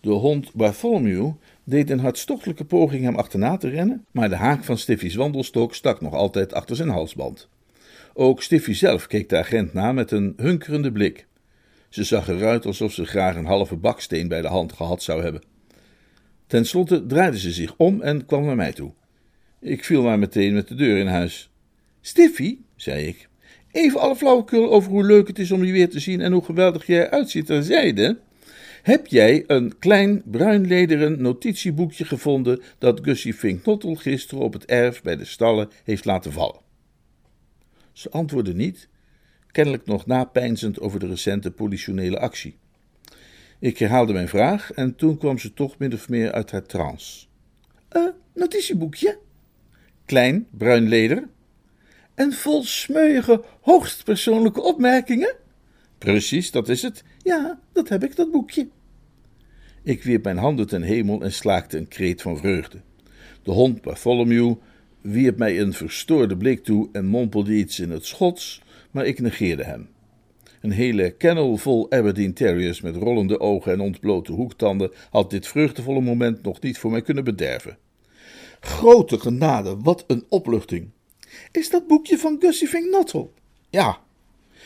De 0.00 0.10
hond 0.10 0.54
Bartholomew 0.54 1.30
deed 1.64 1.90
een 1.90 2.00
hartstochtelijke 2.00 2.64
poging 2.64 3.04
hem 3.04 3.16
achterna 3.16 3.56
te 3.56 3.68
rennen, 3.68 4.04
maar 4.10 4.28
de 4.28 4.36
haak 4.36 4.64
van 4.64 4.78
Stiffy's 4.78 5.14
wandelstok 5.14 5.74
stak 5.74 6.00
nog 6.00 6.14
altijd 6.14 6.52
achter 6.52 6.76
zijn 6.76 6.88
halsband. 6.88 7.48
Ook 8.14 8.42
Stiffy 8.42 8.72
zelf 8.72 9.06
keek 9.06 9.28
de 9.28 9.36
agent 9.36 9.72
na 9.72 9.92
met 9.92 10.10
een 10.10 10.34
hunkerende 10.36 10.92
blik. 10.92 11.26
Ze 11.88 12.04
zag 12.04 12.28
eruit 12.28 12.66
alsof 12.66 12.92
ze 12.92 13.04
graag 13.04 13.36
een 13.36 13.46
halve 13.46 13.76
baksteen 13.76 14.28
bij 14.28 14.40
de 14.40 14.48
hand 14.48 14.72
gehad 14.72 15.02
zou 15.02 15.22
hebben. 15.22 15.42
Ten 16.46 16.66
slotte 16.66 17.06
draaide 17.06 17.38
ze 17.38 17.50
zich 17.50 17.74
om 17.76 18.00
en 18.00 18.26
kwam 18.26 18.44
naar 18.44 18.56
mij 18.56 18.72
toe. 18.72 18.92
Ik 19.60 19.84
viel 19.84 20.02
maar 20.02 20.18
meteen 20.18 20.54
met 20.54 20.68
de 20.68 20.74
deur 20.74 20.96
in 20.98 21.06
huis. 21.06 21.50
Stiffy, 22.00 22.58
zei 22.76 23.06
ik, 23.06 23.28
even 23.72 24.00
alle 24.00 24.16
flauwekul 24.16 24.72
over 24.72 24.90
hoe 24.90 25.04
leuk 25.04 25.28
het 25.28 25.38
is 25.38 25.50
om 25.50 25.64
je 25.64 25.72
weer 25.72 25.90
te 25.90 26.00
zien 26.00 26.20
en 26.20 26.32
hoe 26.32 26.44
geweldig 26.44 26.86
jij 26.86 27.06
eruit 27.06 27.30
ziet 27.30 27.46
terzijde. 27.46 28.18
Heb 28.82 29.06
jij 29.06 29.44
een 29.46 29.78
klein 29.78 30.22
bruinlederen 30.24 31.22
notitieboekje 31.22 32.04
gevonden 32.04 32.62
dat 32.78 33.00
Gussie 33.02 33.34
Finknottel 33.34 33.94
gisteren 33.94 34.44
op 34.44 34.52
het 34.52 34.64
erf 34.64 35.02
bij 35.02 35.16
de 35.16 35.24
stallen 35.24 35.70
heeft 35.84 36.04
laten 36.04 36.32
vallen? 36.32 36.59
Ze 38.00 38.10
antwoordde 38.10 38.54
niet, 38.54 38.88
kennelijk 39.50 39.86
nog 39.86 40.06
napijnzend 40.06 40.80
over 40.80 41.00
de 41.00 41.06
recente 41.06 41.50
politionele 41.50 42.18
actie. 42.18 42.56
Ik 43.58 43.78
herhaalde 43.78 44.12
mijn 44.12 44.28
vraag 44.28 44.72
en 44.72 44.94
toen 44.94 45.18
kwam 45.18 45.38
ze 45.38 45.54
toch 45.54 45.78
min 45.78 45.92
of 45.92 46.08
meer 46.08 46.32
uit 46.32 46.50
haar 46.50 46.62
trance. 46.62 47.26
Een 47.88 48.02
uh, 48.02 48.08
notitieboekje? 48.34 49.18
Klein, 50.04 50.46
bruin 50.50 50.88
leder. 50.88 51.28
En 52.14 52.32
vol 52.32 52.62
smeuïge, 52.62 53.44
hoogst 53.60 54.04
persoonlijke 54.04 54.62
opmerkingen? 54.62 55.34
Precies, 55.98 56.50
dat 56.50 56.68
is 56.68 56.82
het. 56.82 57.04
Ja, 57.22 57.60
dat 57.72 57.88
heb 57.88 58.04
ik, 58.04 58.16
dat 58.16 58.30
boekje. 58.30 58.68
Ik 59.82 60.02
wierp 60.02 60.24
mijn 60.24 60.38
handen 60.38 60.66
ten 60.66 60.82
hemel 60.82 61.22
en 61.22 61.32
slaakte 61.32 61.78
een 61.78 61.88
kreet 61.88 62.22
van 62.22 62.36
vreugde. 62.38 62.80
De 63.42 63.50
hond 63.50 63.82
Bartholomew 63.82 64.54
wierp 65.00 65.38
mij 65.38 65.60
een 65.60 65.72
verstoorde 65.72 66.36
blik 66.36 66.64
toe 66.64 66.88
en 66.92 67.06
mompelde 67.06 67.52
iets 67.52 67.80
in 67.80 67.90
het 67.90 68.06
Schots, 68.06 68.62
maar 68.90 69.06
ik 69.06 69.20
negeerde 69.20 69.64
hem. 69.64 69.88
Een 70.60 70.70
hele 70.70 71.10
kennel 71.10 71.56
vol 71.56 71.90
Aberdeen 71.90 72.34
Terriers 72.34 72.80
met 72.80 72.96
rollende 72.96 73.40
ogen 73.40 73.72
en 73.72 73.80
ontblote 73.80 74.32
hoektanden 74.32 74.92
had 75.10 75.30
dit 75.30 75.46
vreugdevolle 75.46 76.00
moment 76.00 76.42
nog 76.42 76.60
niet 76.60 76.78
voor 76.78 76.90
mij 76.90 77.02
kunnen 77.02 77.24
bederven. 77.24 77.78
Grote 78.60 79.20
genade, 79.20 79.76
wat 79.76 80.04
een 80.06 80.24
opluchting! 80.28 80.90
Is 81.52 81.70
dat 81.70 81.86
boekje 81.86 82.18
van 82.18 82.36
Gussie 82.40 82.68
Finknottel? 82.68 83.34
Ja. 83.70 83.98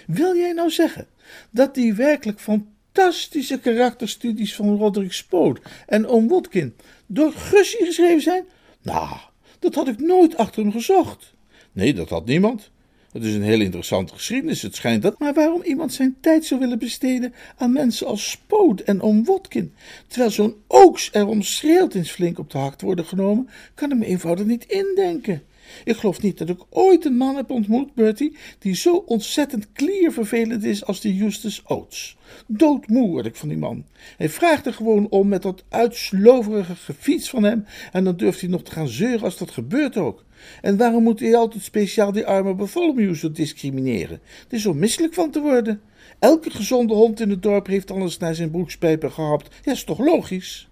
Wil 0.06 0.36
jij 0.36 0.52
nou 0.52 0.70
zeggen 0.70 1.06
dat 1.50 1.74
die 1.74 1.94
werkelijk 1.94 2.40
fantastische 2.40 3.58
karakterstudies 3.58 4.54
van 4.54 4.76
Roderick 4.76 5.12
Spoot 5.12 5.60
en 5.86 6.06
Oom 6.06 6.28
Watkin 6.28 6.76
door 7.06 7.32
Gussie 7.32 7.84
geschreven 7.84 8.22
zijn? 8.22 8.44
Nou, 8.82 9.16
dat 9.64 9.74
had 9.74 9.88
ik 9.88 10.00
nooit 10.00 10.36
achter 10.36 10.62
hem 10.62 10.72
gezocht. 10.72 11.32
Nee, 11.72 11.94
dat 11.94 12.08
had 12.08 12.26
niemand. 12.26 12.70
Het 13.12 13.24
is 13.24 13.34
een 13.34 13.42
heel 13.42 13.60
interessante 13.60 14.14
geschiedenis, 14.14 14.62
het 14.62 14.74
schijnt 14.74 15.02
dat. 15.02 15.18
Maar 15.18 15.34
waarom 15.34 15.62
iemand 15.62 15.92
zijn 15.92 16.16
tijd 16.20 16.44
zou 16.44 16.60
willen 16.60 16.78
besteden 16.78 17.34
aan 17.56 17.72
mensen 17.72 18.06
als 18.06 18.30
Spoot 18.30 18.80
en 18.80 19.00
Oom 19.00 19.24
Watkin, 19.24 19.74
terwijl 20.06 20.30
zo'n 20.30 20.54
Oaks 20.66 21.10
erom 21.12 21.42
schreeuwt 21.42 21.94
eens 21.94 22.10
flink 22.10 22.38
op 22.38 22.50
de 22.50 22.58
hak 22.58 22.74
te 22.74 22.84
worden 22.84 23.04
genomen, 23.04 23.48
kan 23.74 23.90
ik 23.92 23.98
me 23.98 24.06
eenvoudig 24.06 24.46
niet 24.46 24.64
indenken. 24.64 25.42
Ik 25.84 25.96
geloof 25.96 26.22
niet 26.22 26.38
dat 26.38 26.48
ik 26.48 26.60
ooit 26.70 27.04
een 27.04 27.16
man 27.16 27.36
heb 27.36 27.50
ontmoet, 27.50 27.94
Bertie, 27.94 28.36
die 28.58 28.74
zo 28.74 28.96
ontzettend 28.96 29.72
kliervervelend 29.72 30.64
is 30.64 30.84
als 30.84 31.00
die 31.00 31.14
Justus 31.14 31.62
Oates. 31.66 32.16
Doodmoe 32.46 33.08
word 33.08 33.26
ik 33.26 33.36
van 33.36 33.48
die 33.48 33.58
man. 33.58 33.84
Hij 34.16 34.28
vraagt 34.28 34.66
er 34.66 34.72
gewoon 34.72 35.08
om 35.08 35.28
met 35.28 35.42
dat 35.42 35.64
uitsloverige 35.68 36.74
gefiets 36.74 37.30
van 37.30 37.42
hem 37.42 37.64
en 37.92 38.04
dan 38.04 38.16
durft 38.16 38.40
hij 38.40 38.50
nog 38.50 38.62
te 38.62 38.70
gaan 38.70 38.88
zeuren 38.88 39.22
als 39.22 39.38
dat 39.38 39.50
gebeurt 39.50 39.96
ook. 39.96 40.24
En 40.60 40.76
waarom 40.76 41.02
moet 41.02 41.20
hij 41.20 41.36
altijd 41.36 41.62
speciaal 41.62 42.12
die 42.12 42.26
arme 42.26 42.54
Bartholomew 42.54 43.34
discrimineren? 43.34 44.20
Het 44.42 44.52
is 44.52 44.62
zo 44.62 44.74
misselijk 44.74 45.14
van 45.14 45.30
te 45.30 45.40
worden. 45.40 45.80
Elke 46.18 46.50
gezonde 46.50 46.94
hond 46.94 47.20
in 47.20 47.30
het 47.30 47.42
dorp 47.42 47.66
heeft 47.66 47.90
anders 47.90 48.18
naar 48.18 48.34
zijn 48.34 48.50
broekspijpen 48.50 49.12
gehapt. 49.12 49.54
Ja, 49.62 49.72
is 49.72 49.84
toch 49.84 49.98
logisch? 49.98 50.68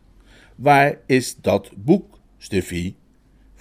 Waar 0.57 0.99
is 1.07 1.37
dat 1.41 1.71
boek, 1.77 2.19
Stiffy? 2.39 2.95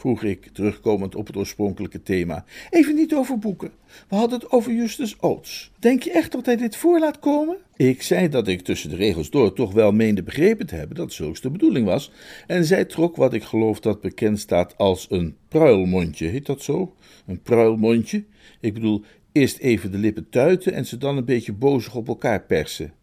Vroeg 0.01 0.23
ik, 0.23 0.49
terugkomend 0.53 1.15
op 1.15 1.27
het 1.27 1.35
oorspronkelijke 1.35 2.03
thema. 2.03 2.45
Even 2.69 2.95
niet 2.95 3.13
over 3.13 3.37
boeken. 3.37 3.71
We 4.07 4.15
hadden 4.15 4.39
het 4.39 4.51
over 4.51 4.73
Justus 4.73 5.19
Oates. 5.19 5.71
Denk 5.79 6.03
je 6.03 6.11
echt 6.11 6.31
dat 6.31 6.45
hij 6.45 6.55
dit 6.55 6.75
voor 6.75 6.99
laat 6.99 7.19
komen? 7.19 7.57
Ik 7.75 8.01
zei 8.01 8.29
dat 8.29 8.47
ik 8.47 8.61
tussen 8.61 8.89
de 8.89 8.95
regels 8.95 9.29
door 9.29 9.53
toch 9.53 9.73
wel 9.73 9.91
meende 9.91 10.23
begrepen 10.23 10.67
te 10.67 10.75
hebben 10.75 10.95
dat 10.95 11.13
zulks 11.13 11.41
de 11.41 11.49
bedoeling 11.49 11.85
was. 11.85 12.11
En 12.47 12.65
zij 12.65 12.85
trok 12.85 13.15
wat 13.15 13.33
ik 13.33 13.43
geloof 13.43 13.79
dat 13.79 14.01
bekend 14.01 14.39
staat 14.39 14.77
als 14.77 15.07
een 15.09 15.35
pruilmondje. 15.47 16.27
Heet 16.27 16.45
dat 16.45 16.61
zo? 16.61 16.95
Een 17.25 17.41
pruilmondje? 17.41 18.23
Ik 18.59 18.73
bedoel, 18.73 19.03
eerst 19.31 19.57
even 19.57 19.91
de 19.91 19.97
lippen 19.97 20.29
tuiten 20.29 20.73
en 20.73 20.85
ze 20.85 20.97
dan 20.97 21.17
een 21.17 21.25
beetje 21.25 21.53
bozig 21.53 21.95
op 21.95 22.07
elkaar 22.07 22.41
persen. 22.41 22.93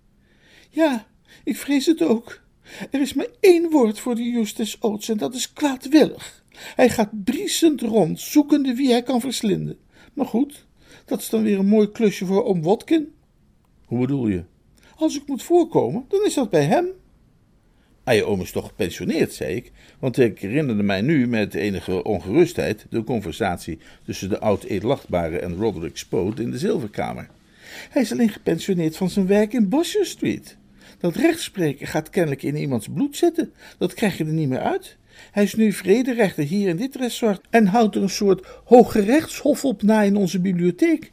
Ja, 0.70 1.06
ik 1.44 1.56
vrees 1.56 1.86
het 1.86 2.02
ook. 2.02 2.40
Er 2.90 3.00
is 3.00 3.14
maar 3.14 3.28
één 3.40 3.70
woord 3.70 4.00
voor 4.00 4.14
die 4.14 4.32
Justus 4.32 4.76
Oates 4.80 5.08
en 5.08 5.16
dat 5.16 5.34
is 5.34 5.52
kwaadwillig. 5.52 6.38
Hij 6.74 6.88
gaat 6.88 7.24
briesend 7.24 7.80
rond, 7.80 8.20
zoekende 8.20 8.74
wie 8.74 8.90
hij 8.90 9.02
kan 9.02 9.20
verslinden. 9.20 9.78
Maar 10.12 10.26
goed, 10.26 10.66
dat 11.04 11.20
is 11.20 11.28
dan 11.28 11.42
weer 11.42 11.58
een 11.58 11.66
mooi 11.66 11.90
klusje 11.90 12.26
voor 12.26 12.44
oom 12.44 12.62
Watkin. 12.62 13.12
Hoe 13.84 14.00
bedoel 14.00 14.28
je? 14.28 14.44
Als 14.96 15.16
ik 15.16 15.26
moet 15.26 15.42
voorkomen, 15.42 16.04
dan 16.08 16.24
is 16.24 16.34
dat 16.34 16.50
bij 16.50 16.64
hem. 16.64 16.86
Ah, 18.04 18.14
je 18.14 18.24
oom 18.24 18.40
is 18.40 18.50
toch 18.50 18.66
gepensioneerd, 18.66 19.32
zei 19.32 19.54
ik, 19.54 19.72
want 19.98 20.18
ik 20.18 20.38
herinnerde 20.38 20.82
mij 20.82 21.00
nu 21.00 21.26
met 21.26 21.54
enige 21.54 22.04
ongerustheid 22.04 22.86
de 22.90 23.04
conversatie 23.04 23.78
tussen 24.04 24.28
de 24.28 24.40
oud-edelachtbare 24.40 25.38
en 25.38 25.56
Roderick 25.56 25.96
Spoot 25.96 26.40
in 26.40 26.50
de 26.50 26.58
zilverkamer. 26.58 27.28
Hij 27.90 28.02
is 28.02 28.12
alleen 28.12 28.28
gepensioneerd 28.28 28.96
van 28.96 29.10
zijn 29.10 29.26
werk 29.26 29.52
in 29.52 29.68
Bosher 29.68 30.06
Street. 30.06 30.56
Dat 30.98 31.16
rechtspreken 31.16 31.86
gaat 31.86 32.10
kennelijk 32.10 32.42
in 32.42 32.56
iemands 32.56 32.88
bloed 32.94 33.16
zitten. 33.16 33.52
Dat 33.78 33.94
krijg 33.94 34.18
je 34.18 34.24
er 34.24 34.32
niet 34.32 34.48
meer 34.48 34.60
uit. 34.60 34.96
Hij 35.30 35.42
is 35.42 35.54
nu 35.54 35.72
vrederechter 35.72 36.44
hier 36.44 36.68
in 36.68 36.76
dit 36.76 36.96
resort 36.96 37.40
en 37.50 37.66
houdt 37.66 37.96
er 37.96 38.02
een 38.02 38.10
soort 38.10 38.46
hooggerechtshof 38.64 39.64
op 39.64 39.82
na 39.82 40.02
in 40.02 40.16
onze 40.16 40.40
bibliotheek. 40.40 41.12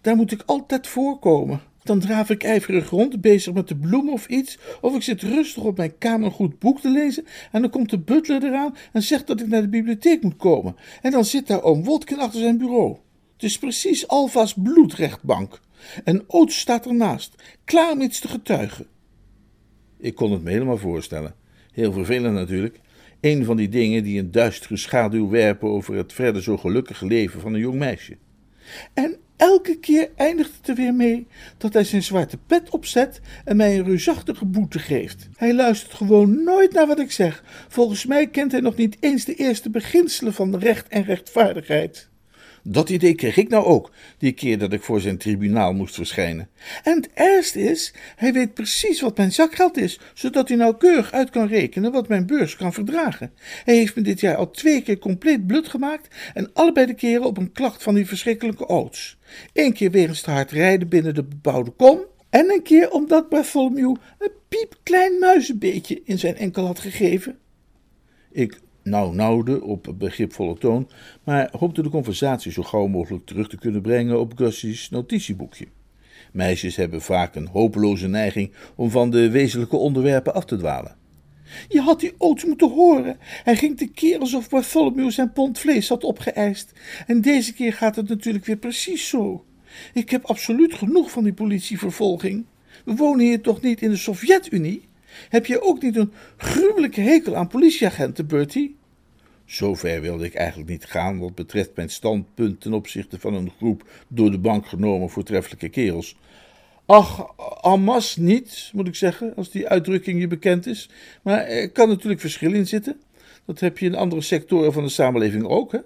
Daar 0.00 0.16
moet 0.16 0.32
ik 0.32 0.42
altijd 0.46 0.86
voorkomen. 0.86 1.60
Dan 1.82 2.00
draaf 2.00 2.30
ik 2.30 2.42
ijverig 2.42 2.90
rond, 2.90 3.20
bezig 3.20 3.52
met 3.52 3.68
de 3.68 3.76
bloemen 3.76 4.12
of 4.12 4.26
iets, 4.26 4.58
of 4.80 4.94
ik 4.94 5.02
zit 5.02 5.22
rustig 5.22 5.62
op 5.62 5.76
mijn 5.76 5.98
kamer 5.98 6.26
een 6.26 6.32
goed 6.32 6.58
boek 6.58 6.80
te 6.80 6.90
lezen 6.90 7.26
en 7.52 7.60
dan 7.60 7.70
komt 7.70 7.90
de 7.90 7.98
butler 7.98 8.44
eraan 8.44 8.76
en 8.92 9.02
zegt 9.02 9.26
dat 9.26 9.40
ik 9.40 9.48
naar 9.48 9.62
de 9.62 9.68
bibliotheek 9.68 10.22
moet 10.22 10.36
komen. 10.36 10.76
En 11.02 11.10
dan 11.10 11.24
zit 11.24 11.46
daar 11.46 11.62
oom 11.62 11.84
Wotkin 11.84 12.18
achter 12.18 12.40
zijn 12.40 12.58
bureau. 12.58 12.96
Het 13.32 13.42
is 13.42 13.58
precies 13.58 14.08
Alva's 14.08 14.54
bloedrechtbank. 14.54 15.60
En 16.04 16.24
Oot 16.26 16.52
staat 16.52 16.86
ernaast, 16.86 17.34
klaar 17.64 17.92
om 17.92 18.00
iets 18.00 18.20
te 18.20 18.28
getuigen. 18.28 18.86
Ik 19.98 20.14
kon 20.14 20.32
het 20.32 20.42
me 20.42 20.50
helemaal 20.50 20.78
voorstellen. 20.78 21.34
Heel 21.72 21.92
vervelend 21.92 22.34
natuurlijk. 22.34 22.80
Een 23.22 23.44
van 23.44 23.56
die 23.56 23.68
dingen 23.68 24.02
die 24.02 24.18
een 24.18 24.30
duistere 24.30 24.76
schaduw 24.76 25.28
werpen 25.28 25.68
over 25.68 25.94
het 25.94 26.12
verder 26.12 26.42
zo 26.42 26.56
gelukkige 26.56 27.06
leven 27.06 27.40
van 27.40 27.54
een 27.54 27.60
jong 27.60 27.78
meisje. 27.78 28.16
En 28.94 29.16
elke 29.36 29.78
keer 29.78 30.10
eindigt 30.16 30.56
het 30.56 30.68
er 30.68 30.74
weer 30.74 30.94
mee 30.94 31.26
dat 31.56 31.72
hij 31.72 31.84
zijn 31.84 32.02
zwarte 32.02 32.38
pet 32.46 32.70
opzet 32.70 33.20
en 33.44 33.56
mij 33.56 33.78
een 33.78 33.84
reusachtige 33.84 34.44
boete 34.44 34.78
geeft. 34.78 35.28
Hij 35.36 35.54
luistert 35.54 35.94
gewoon 35.94 36.44
nooit 36.44 36.72
naar 36.72 36.86
wat 36.86 37.00
ik 37.00 37.12
zeg. 37.12 37.44
Volgens 37.68 38.06
mij 38.06 38.26
kent 38.26 38.52
hij 38.52 38.60
nog 38.60 38.76
niet 38.76 38.96
eens 39.00 39.24
de 39.24 39.34
eerste 39.34 39.70
beginselen 39.70 40.32
van 40.32 40.56
recht 40.56 40.88
en 40.88 41.04
rechtvaardigheid. 41.04 42.10
Dat 42.64 42.90
idee 42.90 43.14
kreeg 43.14 43.36
ik 43.36 43.48
nou 43.48 43.64
ook, 43.64 43.90
die 44.18 44.32
keer 44.32 44.58
dat 44.58 44.72
ik 44.72 44.82
voor 44.82 45.00
zijn 45.00 45.18
tribunaal 45.18 45.72
moest 45.72 45.94
verschijnen. 45.94 46.48
En 46.82 46.96
het 46.96 47.08
ergste 47.14 47.60
is, 47.60 47.94
hij 48.16 48.32
weet 48.32 48.54
precies 48.54 49.00
wat 49.00 49.16
mijn 49.16 49.32
zakgeld 49.32 49.76
is, 49.76 50.00
zodat 50.14 50.48
hij 50.48 50.56
nauwkeurig 50.56 51.12
uit 51.12 51.30
kan 51.30 51.46
rekenen 51.46 51.92
wat 51.92 52.08
mijn 52.08 52.26
beurs 52.26 52.56
kan 52.56 52.72
verdragen. 52.72 53.32
Hij 53.64 53.76
heeft 53.76 53.96
me 53.96 54.02
dit 54.02 54.20
jaar 54.20 54.36
al 54.36 54.50
twee 54.50 54.82
keer 54.82 54.98
compleet 54.98 55.46
blut 55.46 55.68
gemaakt 55.68 56.14
en 56.34 56.50
allebei 56.52 56.86
de 56.86 56.94
keren 56.94 57.24
op 57.24 57.38
een 57.38 57.52
klacht 57.52 57.82
van 57.82 57.94
die 57.94 58.06
verschrikkelijke 58.06 58.68
oods. 58.68 59.18
Eén 59.52 59.72
keer 59.72 59.90
wegens 59.90 60.20
te 60.20 60.30
hard 60.30 60.50
rijden 60.50 60.88
binnen 60.88 61.14
de 61.14 61.24
bebouwde 61.24 61.70
kom, 61.70 62.00
en 62.32 62.50
een 62.50 62.62
keer 62.62 62.90
omdat 62.90 63.28
Bartholomew 63.28 63.96
een 64.18 64.32
piepklein 64.48 65.18
muizenbeetje 65.18 66.02
in 66.04 66.18
zijn 66.18 66.36
enkel 66.36 66.66
had 66.66 66.78
gegeven. 66.78 67.38
Ik 68.30 68.60
nou 68.82 69.14
nauwde 69.14 69.62
op 69.62 69.94
begripvolle 69.98 70.58
toon, 70.58 70.88
maar 71.24 71.52
hoopte 71.58 71.82
de 71.82 71.88
conversatie 71.88 72.52
zo 72.52 72.62
gauw 72.62 72.86
mogelijk 72.86 73.26
terug 73.26 73.48
te 73.48 73.58
kunnen 73.58 73.82
brengen 73.82 74.20
op 74.20 74.32
Gussie's 74.36 74.90
notitieboekje. 74.90 75.66
Meisjes 76.32 76.76
hebben 76.76 77.02
vaak 77.02 77.34
een 77.34 77.48
hopeloze 77.48 78.08
neiging 78.08 78.52
om 78.74 78.90
van 78.90 79.10
de 79.10 79.30
wezenlijke 79.30 79.76
onderwerpen 79.76 80.34
af 80.34 80.44
te 80.44 80.56
dwalen. 80.56 80.96
Je 81.68 81.80
had 81.80 82.00
die 82.00 82.14
ooit 82.18 82.46
moeten 82.46 82.70
horen. 82.70 83.16
Hij 83.20 83.56
ging 83.56 83.76
tekeer 83.76 84.18
alsof 84.18 84.48
Bartholomew 84.48 85.10
zijn 85.10 85.32
pond 85.32 85.58
vlees 85.58 85.88
had 85.88 86.04
opgeëist. 86.04 86.72
En 87.06 87.20
deze 87.20 87.54
keer 87.54 87.72
gaat 87.72 87.96
het 87.96 88.08
natuurlijk 88.08 88.44
weer 88.44 88.56
precies 88.56 89.08
zo. 89.08 89.44
Ik 89.94 90.10
heb 90.10 90.24
absoluut 90.24 90.74
genoeg 90.74 91.10
van 91.10 91.24
die 91.24 91.32
politievervolging. 91.32 92.44
We 92.84 92.94
wonen 92.94 93.26
hier 93.26 93.40
toch 93.40 93.60
niet 93.60 93.82
in 93.82 93.90
de 93.90 93.96
Sovjet-Unie? 93.96 94.88
Heb 95.28 95.46
je 95.46 95.62
ook 95.62 95.82
niet 95.82 95.96
een 95.96 96.12
gruwelijke 96.36 97.00
hekel 97.00 97.36
aan 97.36 97.48
politieagenten, 97.48 98.26
Bertie? 98.26 98.76
Zover 99.44 100.00
wilde 100.00 100.24
ik 100.24 100.34
eigenlijk 100.34 100.68
niet 100.68 100.84
gaan 100.84 101.18
wat 101.18 101.34
betreft 101.34 101.70
mijn 101.74 101.90
standpunt 101.90 102.60
ten 102.60 102.72
opzichte 102.72 103.18
van 103.18 103.34
een 103.34 103.52
groep 103.56 103.84
door 104.08 104.30
de 104.30 104.38
bank 104.38 104.66
genomen 104.66 105.10
voortreffelijke 105.10 105.68
kerels. 105.68 106.16
Ach, 106.86 107.26
amas 107.60 108.16
niet, 108.16 108.70
moet 108.72 108.88
ik 108.88 108.94
zeggen, 108.94 109.34
als 109.36 109.50
die 109.50 109.68
uitdrukking 109.68 110.20
je 110.20 110.26
bekend 110.26 110.66
is. 110.66 110.90
Maar 111.22 111.40
er 111.40 111.70
kan 111.70 111.88
natuurlijk 111.88 112.20
verschil 112.20 112.52
in 112.52 112.66
zitten. 112.66 113.00
Dat 113.44 113.60
heb 113.60 113.78
je 113.78 113.86
in 113.86 113.94
andere 113.94 114.22
sectoren 114.22 114.72
van 114.72 114.82
de 114.82 114.88
samenleving 114.88 115.44
ook. 115.44 115.72
Hè? 115.72 115.78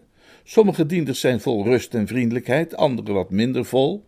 Sommige 0.44 0.86
dienders 0.86 1.20
zijn 1.20 1.40
vol 1.40 1.64
rust 1.64 1.94
en 1.94 2.06
vriendelijkheid, 2.06 2.76
andere 2.76 3.12
wat 3.12 3.30
minder 3.30 3.64
vol. 3.64 4.04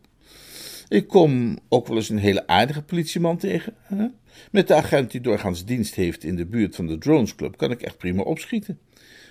Ik 0.88 1.08
kom 1.08 1.58
ook 1.68 1.86
wel 1.86 1.96
eens 1.96 2.08
een 2.08 2.18
hele 2.18 2.46
aardige 2.46 2.82
politieman 2.82 3.36
tegen. 3.36 3.74
Hè? 3.82 4.06
Met 4.50 4.68
de 4.68 4.74
agent 4.74 5.10
die 5.10 5.20
doorgaans 5.20 5.64
dienst 5.64 5.94
heeft 5.94 6.24
in 6.24 6.36
de 6.36 6.46
buurt 6.46 6.76
van 6.76 6.86
de 6.86 6.98
Drones 6.98 7.34
Club 7.34 7.56
kan 7.56 7.70
ik 7.70 7.82
echt 7.82 7.98
prima 7.98 8.22
opschieten. 8.22 8.78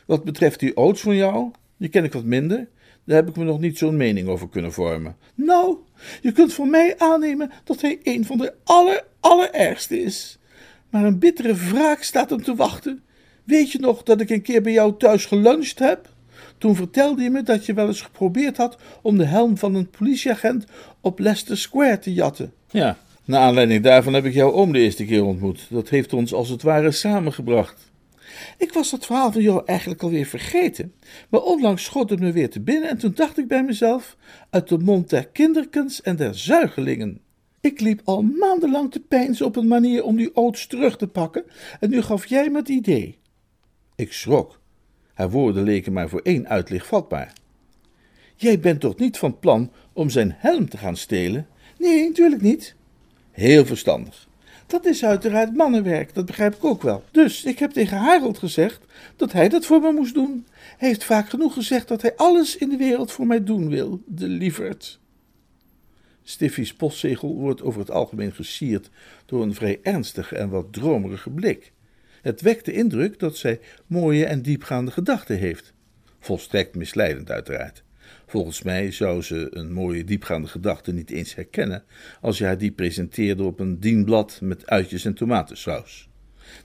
Wat 0.06 0.24
betreft 0.24 0.60
die 0.60 0.78
oods 0.78 1.02
van 1.02 1.16
jou, 1.16 1.52
die 1.78 1.90
ken 1.90 2.04
ik 2.04 2.14
wat 2.14 2.24
minder. 2.24 2.68
Daar 3.04 3.16
heb 3.16 3.28
ik 3.28 3.36
me 3.36 3.44
nog 3.44 3.60
niet 3.60 3.78
zo'n 3.78 3.98
mening 3.98 4.28
over 4.28 4.50
kunnen 4.50 4.74
vormen. 4.74 5.16
Nou, 5.36 5.78
je 6.22 6.32
kunt 6.32 6.54
van 6.54 6.70
mij 6.70 6.96
aannemen 6.98 7.52
dat 7.64 7.82
hij 7.82 8.00
een 8.04 8.26
van 8.26 8.38
de 8.38 8.54
aller, 8.64 9.04
allerergste 9.20 10.02
is. 10.02 10.38
Maar 10.90 11.06
een 11.06 11.20
bittere 11.20 11.54
wraak 11.54 12.04
staat 12.04 12.30
hem 12.30 12.44
te 12.44 12.56
wachten. 12.56 13.04
Weet 13.44 13.72
je 13.72 13.80
nog 13.80 14.04
dat 14.04 14.22
ik 14.22 14.30
een 14.30 14.42
keer 14.42 14.62
bij 14.62 14.72
jou 14.72 14.98
thuis 14.98 15.26
geluncht 15.26 15.80
heb? 15.80 16.10
Toen 16.58 16.76
vertelde 16.76 17.22
je 17.22 17.30
me 17.30 17.44
dat 17.44 17.66
je 17.66 17.74
wel 17.74 17.88
eens 17.88 18.02
geprobeerd 18.02 18.58
had 18.58 18.78
om 19.02 19.18
de 19.18 19.26
helm 19.26 19.58
van 19.58 19.76
een 19.76 19.90
politieagent 19.90 20.66
op 21.02 21.20
Leicester 21.20 21.58
Square 21.58 22.00
te 22.00 22.14
jatten. 22.14 22.54
Ja, 22.70 22.98
naar 23.28 23.42
aanleiding 23.42 23.84
daarvan 23.84 24.14
heb 24.14 24.26
ik 24.26 24.34
jouw 24.34 24.52
oom 24.52 24.74
de 24.74 24.80
eerste 24.80 25.06
keer 25.06 25.24
ontmoet. 25.24 25.68
Dat 25.70 25.90
heeft 25.90 26.14
ons 26.14 26.34
als 26.34 26.50
het 26.50 26.62
ware 26.62 26.92
samengebracht. 26.92 27.92
Ik 28.58 28.74
was 28.74 28.92
dat 28.92 29.06
verhaal 29.06 29.32
van 29.32 29.42
jou 29.42 29.62
eigenlijk 29.66 30.04
alweer 30.04 30.26
vergeten, 30.26 30.94
maar 31.30 31.42
onlangs 31.42 31.84
schoot 31.84 32.10
het 32.10 32.20
me 32.20 32.32
weer 32.32 32.50
te 32.50 32.60
binnen 32.60 32.90
en 32.90 32.98
toen 32.98 33.12
dacht 33.16 33.38
ik 33.38 33.48
bij 33.48 33.64
mezelf, 33.64 34.18
uit 34.50 34.68
de 34.68 34.78
mond 34.78 35.10
der 35.10 35.28
kinderkens 35.28 36.02
en 36.02 36.16
der 36.16 36.38
zuigelingen. 36.38 37.22
Ik 37.62 37.80
liep 37.80 38.02
al 38.04 38.22
maandenlang 38.22 38.92
te 38.92 39.00
pijnzen 39.00 39.46
op 39.46 39.56
een 39.56 39.68
manier 39.68 40.04
om 40.04 40.16
die 40.16 40.36
oods 40.36 40.68
terug 40.68 40.98
te 40.98 41.08
pakken 41.08 41.44
en 41.80 41.90
nu 41.90 42.02
gaf 42.02 42.26
jij 42.26 42.50
me 42.50 42.58
het 42.58 42.70
idee. 42.70 43.18
Ik 43.96 44.14
schrok. 44.14 44.60
Haar 45.14 45.30
woorden 45.30 45.64
leken 45.64 45.94
maar 45.94 46.10
voor 46.10 46.22
één 46.22 46.48
uitleg 46.48 46.86
vatbaar. 46.86 47.34
Jij 48.36 48.60
bent 48.60 48.80
toch 48.80 48.98
niet 48.98 49.18
van 49.18 49.40
plan 49.40 49.72
om 49.94 50.10
zijn 50.10 50.36
helm 50.38 50.70
te 50.70 50.78
gaan 50.78 50.98
stelen? 50.98 51.48
Nee, 51.78 52.08
natuurlijk 52.08 52.42
niet. 52.42 52.76
Heel 53.38 53.66
verstandig. 53.66 54.28
Dat 54.68 54.86
is 54.86 55.06
uiteraard 55.06 55.56
mannenwerk, 55.56 56.14
dat 56.14 56.26
begrijp 56.26 56.56
ik 56.56 56.64
ook 56.64 56.82
wel. 56.82 57.04
Dus 57.12 57.44
ik 57.44 57.60
heb 57.60 57.72
tegen 57.72 57.98
Harold 57.98 58.38
gezegd 58.38 58.82
dat 59.16 59.32
hij 59.32 59.50
dat 59.50 59.66
voor 59.66 59.82
me 59.82 59.92
moest 59.92 60.14
doen. 60.14 60.48
Hij 60.78 60.88
heeft 60.88 61.04
vaak 61.04 61.30
genoeg 61.30 61.54
gezegd 61.54 61.88
dat 61.88 62.02
hij 62.02 62.16
alles 62.16 62.58
in 62.58 62.70
de 62.70 62.78
wereld 62.78 63.12
voor 63.12 63.28
mij 63.28 63.44
doen 63.44 63.70
wil, 63.70 64.02
de 64.06 64.28
lieverd. 64.28 65.00
Stiffy's 66.24 66.74
postzegel 66.74 67.36
wordt 67.36 67.62
over 67.62 67.80
het 67.80 67.92
algemeen 67.92 68.34
gesierd 68.34 68.90
door 69.26 69.42
een 69.42 69.54
vrij 69.54 69.80
ernstige 69.84 70.36
en 70.36 70.50
wat 70.50 70.74
dromerige 70.74 71.30
blik. 71.30 71.72
Het 72.22 72.42
wekt 72.42 72.66
de 72.66 72.74
indruk 72.74 73.20
dat 73.20 73.38
zij 73.38 73.60
mooie 73.88 74.26
en 74.26 74.42
diepgaande 74.42 74.92
gedachten 74.92 75.38
heeft. 75.38 75.74
Volstrekt 76.20 76.76
misleidend, 76.76 77.32
uiteraard. 77.32 77.84
Volgens 78.30 78.62
mij 78.62 78.92
zou 78.92 79.22
ze 79.22 79.48
een 79.50 79.74
mooie 79.74 80.04
diepgaande 80.04 80.48
gedachte 80.48 80.94
niet 80.94 81.10
eens 81.10 81.36
herkennen 81.36 81.84
als 82.22 82.38
je 82.38 82.46
haar 82.46 82.58
die 82.58 82.72
presenteerde 82.72 83.44
op 83.44 83.60
een 83.60 83.80
dienblad 83.80 84.40
met 84.42 84.68
uitjes 84.68 85.06
en 85.06 85.14
tomatensaus. 85.14 86.10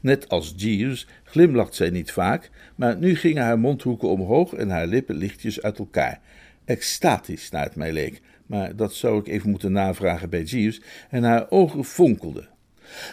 Net 0.01 0.29
als 0.29 0.55
Jeeves 0.57 1.07
glimlacht 1.25 1.75
zij 1.75 1.91
niet 1.91 2.13
vaak, 2.13 2.51
maar 2.77 2.97
nu 2.97 3.17
gingen 3.17 3.43
haar 3.43 3.59
mondhoeken 3.59 4.09
omhoog 4.09 4.53
en 4.53 4.71
haar 4.71 4.87
lippen 4.87 5.15
lichtjes 5.15 5.63
uit 5.63 5.79
elkaar. 5.79 6.21
Extatisch, 6.65 7.51
naar 7.51 7.65
het 7.65 7.77
mij 7.77 7.93
leek, 7.93 8.21
maar 8.47 8.77
dat 8.77 8.95
zou 8.95 9.19
ik 9.19 9.29
even 9.29 9.51
moeten 9.51 9.73
navragen 9.73 10.31
bij 10.31 10.43
Jeeves, 10.43 10.81
en 11.11 11.23
haar 11.23 11.51
ogen 11.51 11.85
fonkelden. 11.85 12.49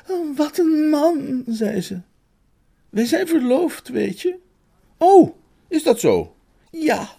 Oh, 0.07 0.37
wat 0.37 0.57
een 0.57 0.89
man, 0.89 1.43
zei 1.47 1.81
ze. 1.81 1.99
Wij 2.89 3.05
zijn 3.05 3.27
verloofd, 3.27 3.89
weet 3.89 4.21
je. 4.21 4.37
Oh, 4.97 5.35
is 5.67 5.83
dat 5.83 5.99
zo? 5.99 6.35
Ja, 6.71 7.18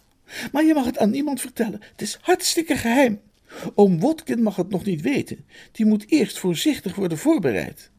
maar 0.52 0.64
je 0.64 0.74
mag 0.74 0.84
het 0.84 0.98
aan 0.98 1.10
niemand 1.10 1.40
vertellen. 1.40 1.80
Het 1.92 2.02
is 2.02 2.18
hartstikke 2.20 2.76
geheim. 2.76 3.20
Oom 3.74 4.00
Wotkin 4.00 4.42
mag 4.42 4.56
het 4.56 4.70
nog 4.70 4.84
niet 4.84 5.02
weten. 5.02 5.44
Die 5.72 5.86
moet 5.86 6.04
eerst 6.08 6.38
voorzichtig 6.38 6.94
worden 6.94 7.18
voorbereid. 7.18 7.90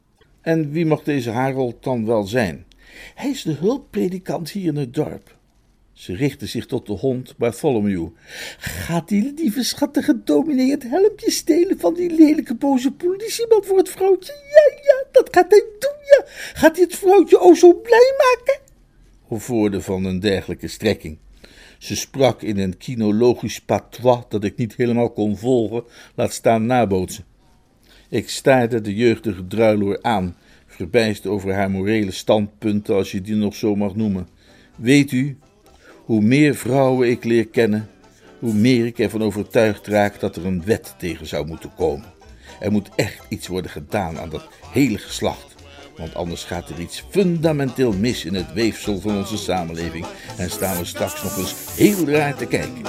En 0.41 0.72
wie 0.72 0.86
mag 0.86 1.04
deze 1.04 1.30
Harold 1.30 1.84
dan 1.84 2.06
wel 2.06 2.24
zijn? 2.24 2.65
Hij 3.15 3.30
is 3.30 3.41
de 3.41 3.54
hulppredikant 3.54 4.52
hier 4.52 4.67
in 4.67 4.76
het 4.76 4.94
dorp. 4.94 5.39
Ze 5.94 6.15
richtte 6.15 6.46
zich 6.46 6.65
tot 6.65 6.86
de 6.86 6.94
hond 6.94 7.38
Bartholomew. 7.38 8.08
Gaat 8.58 9.08
die 9.08 9.34
lieve 9.36 9.63
schattige 9.63 10.24
dominee 10.24 10.72
het 10.72 10.84
helmpje 10.84 11.32
stelen 11.32 11.80
van 11.80 11.94
die 11.94 12.10
lelijke 12.10 12.56
boze 12.56 12.91
politieman 12.91 13.63
voor 13.63 13.78
het 13.78 13.89
vrouwtje? 13.89 14.34
Ja, 14.34 14.84
ja, 14.84 15.06
dat 15.12 15.28
gaat 15.32 15.52
hij 15.52 15.65
doen, 15.80 15.98
ja. 16.00 16.26
Gaat 16.54 16.76
hij 16.76 16.86
het 16.86 16.96
vrouwtje 16.96 17.39
o 17.39 17.54
zo 17.54 17.74
blij 17.74 18.13
maken? 18.17 18.60
Of 19.28 19.48
woorden 19.48 19.84
van 19.84 20.06
een 20.06 20.20
dergelijke 20.20 20.67
strekking. 20.67 21.17
Ze 21.82 21.96
sprak 21.96 22.41
in 22.41 22.58
een 22.58 22.78
kinologisch 22.78 23.62
patois 23.62 24.24
dat 24.30 24.44
ik 24.44 24.58
niet 24.58 24.76
helemaal 24.76 25.10
kon 25.10 25.38
volgen, 25.38 25.84
laat 26.15 26.34
staan 26.34 26.65
nabootsen. 26.65 27.24
Ik 28.10 28.30
staarde 28.30 28.82
de 28.82 28.96
jeugdige 28.96 29.48
druiloor 29.48 30.00
aan, 30.02 30.36
verbijst 30.67 31.26
over 31.26 31.54
haar 31.54 31.72
morele 31.72 32.12
standpunten, 32.12 32.96
als 32.96 33.12
je 33.12 33.22
die 33.22 33.36
nog 33.36 33.56
zo 33.56 33.76
mag 33.76 33.96
noemen. 33.96 34.28
Weet 34.76 35.12
u, 35.12 35.38
hoe 36.06 36.22
meer 36.22 36.56
vrouwen 36.56 37.10
ik 37.10 37.24
leer 37.24 37.48
kennen, 37.48 37.89
hoe 38.39 38.54
meer 38.54 38.86
ik 38.86 39.00
ervan 39.00 39.24
overtuigd 39.24 39.88
raak 39.88 40.20
dat 40.20 40.36
er 40.36 40.46
een 40.46 40.63
wet 40.65 40.96
tegen 40.98 41.28
zou 41.28 41.48
moeten 41.48 41.72
komen. 41.76 42.13
Er 42.60 42.72
moet 42.72 42.89
echt 42.96 43.26
iets 43.30 43.48
worden 43.48 43.72
gedaan 43.72 44.20
aan 44.20 44.30
dat 44.30 44.48
hele 44.72 44.98
geslacht. 44.98 45.50
Want 46.01 46.15
anders 46.15 46.43
gaat 46.43 46.69
er 46.69 46.79
iets 46.79 47.03
fundamenteel 47.09 47.93
mis 47.93 48.25
in 48.25 48.33
het 48.33 48.53
weefsel 48.53 48.99
van 48.99 49.17
onze 49.17 49.37
samenleving 49.37 50.05
en 50.37 50.49
staan 50.49 50.77
we 50.77 50.85
straks 50.85 51.23
nog 51.23 51.37
eens 51.37 51.55
heel 51.75 52.07
raar 52.07 52.35
te 52.35 52.45
kijken. 52.45 52.81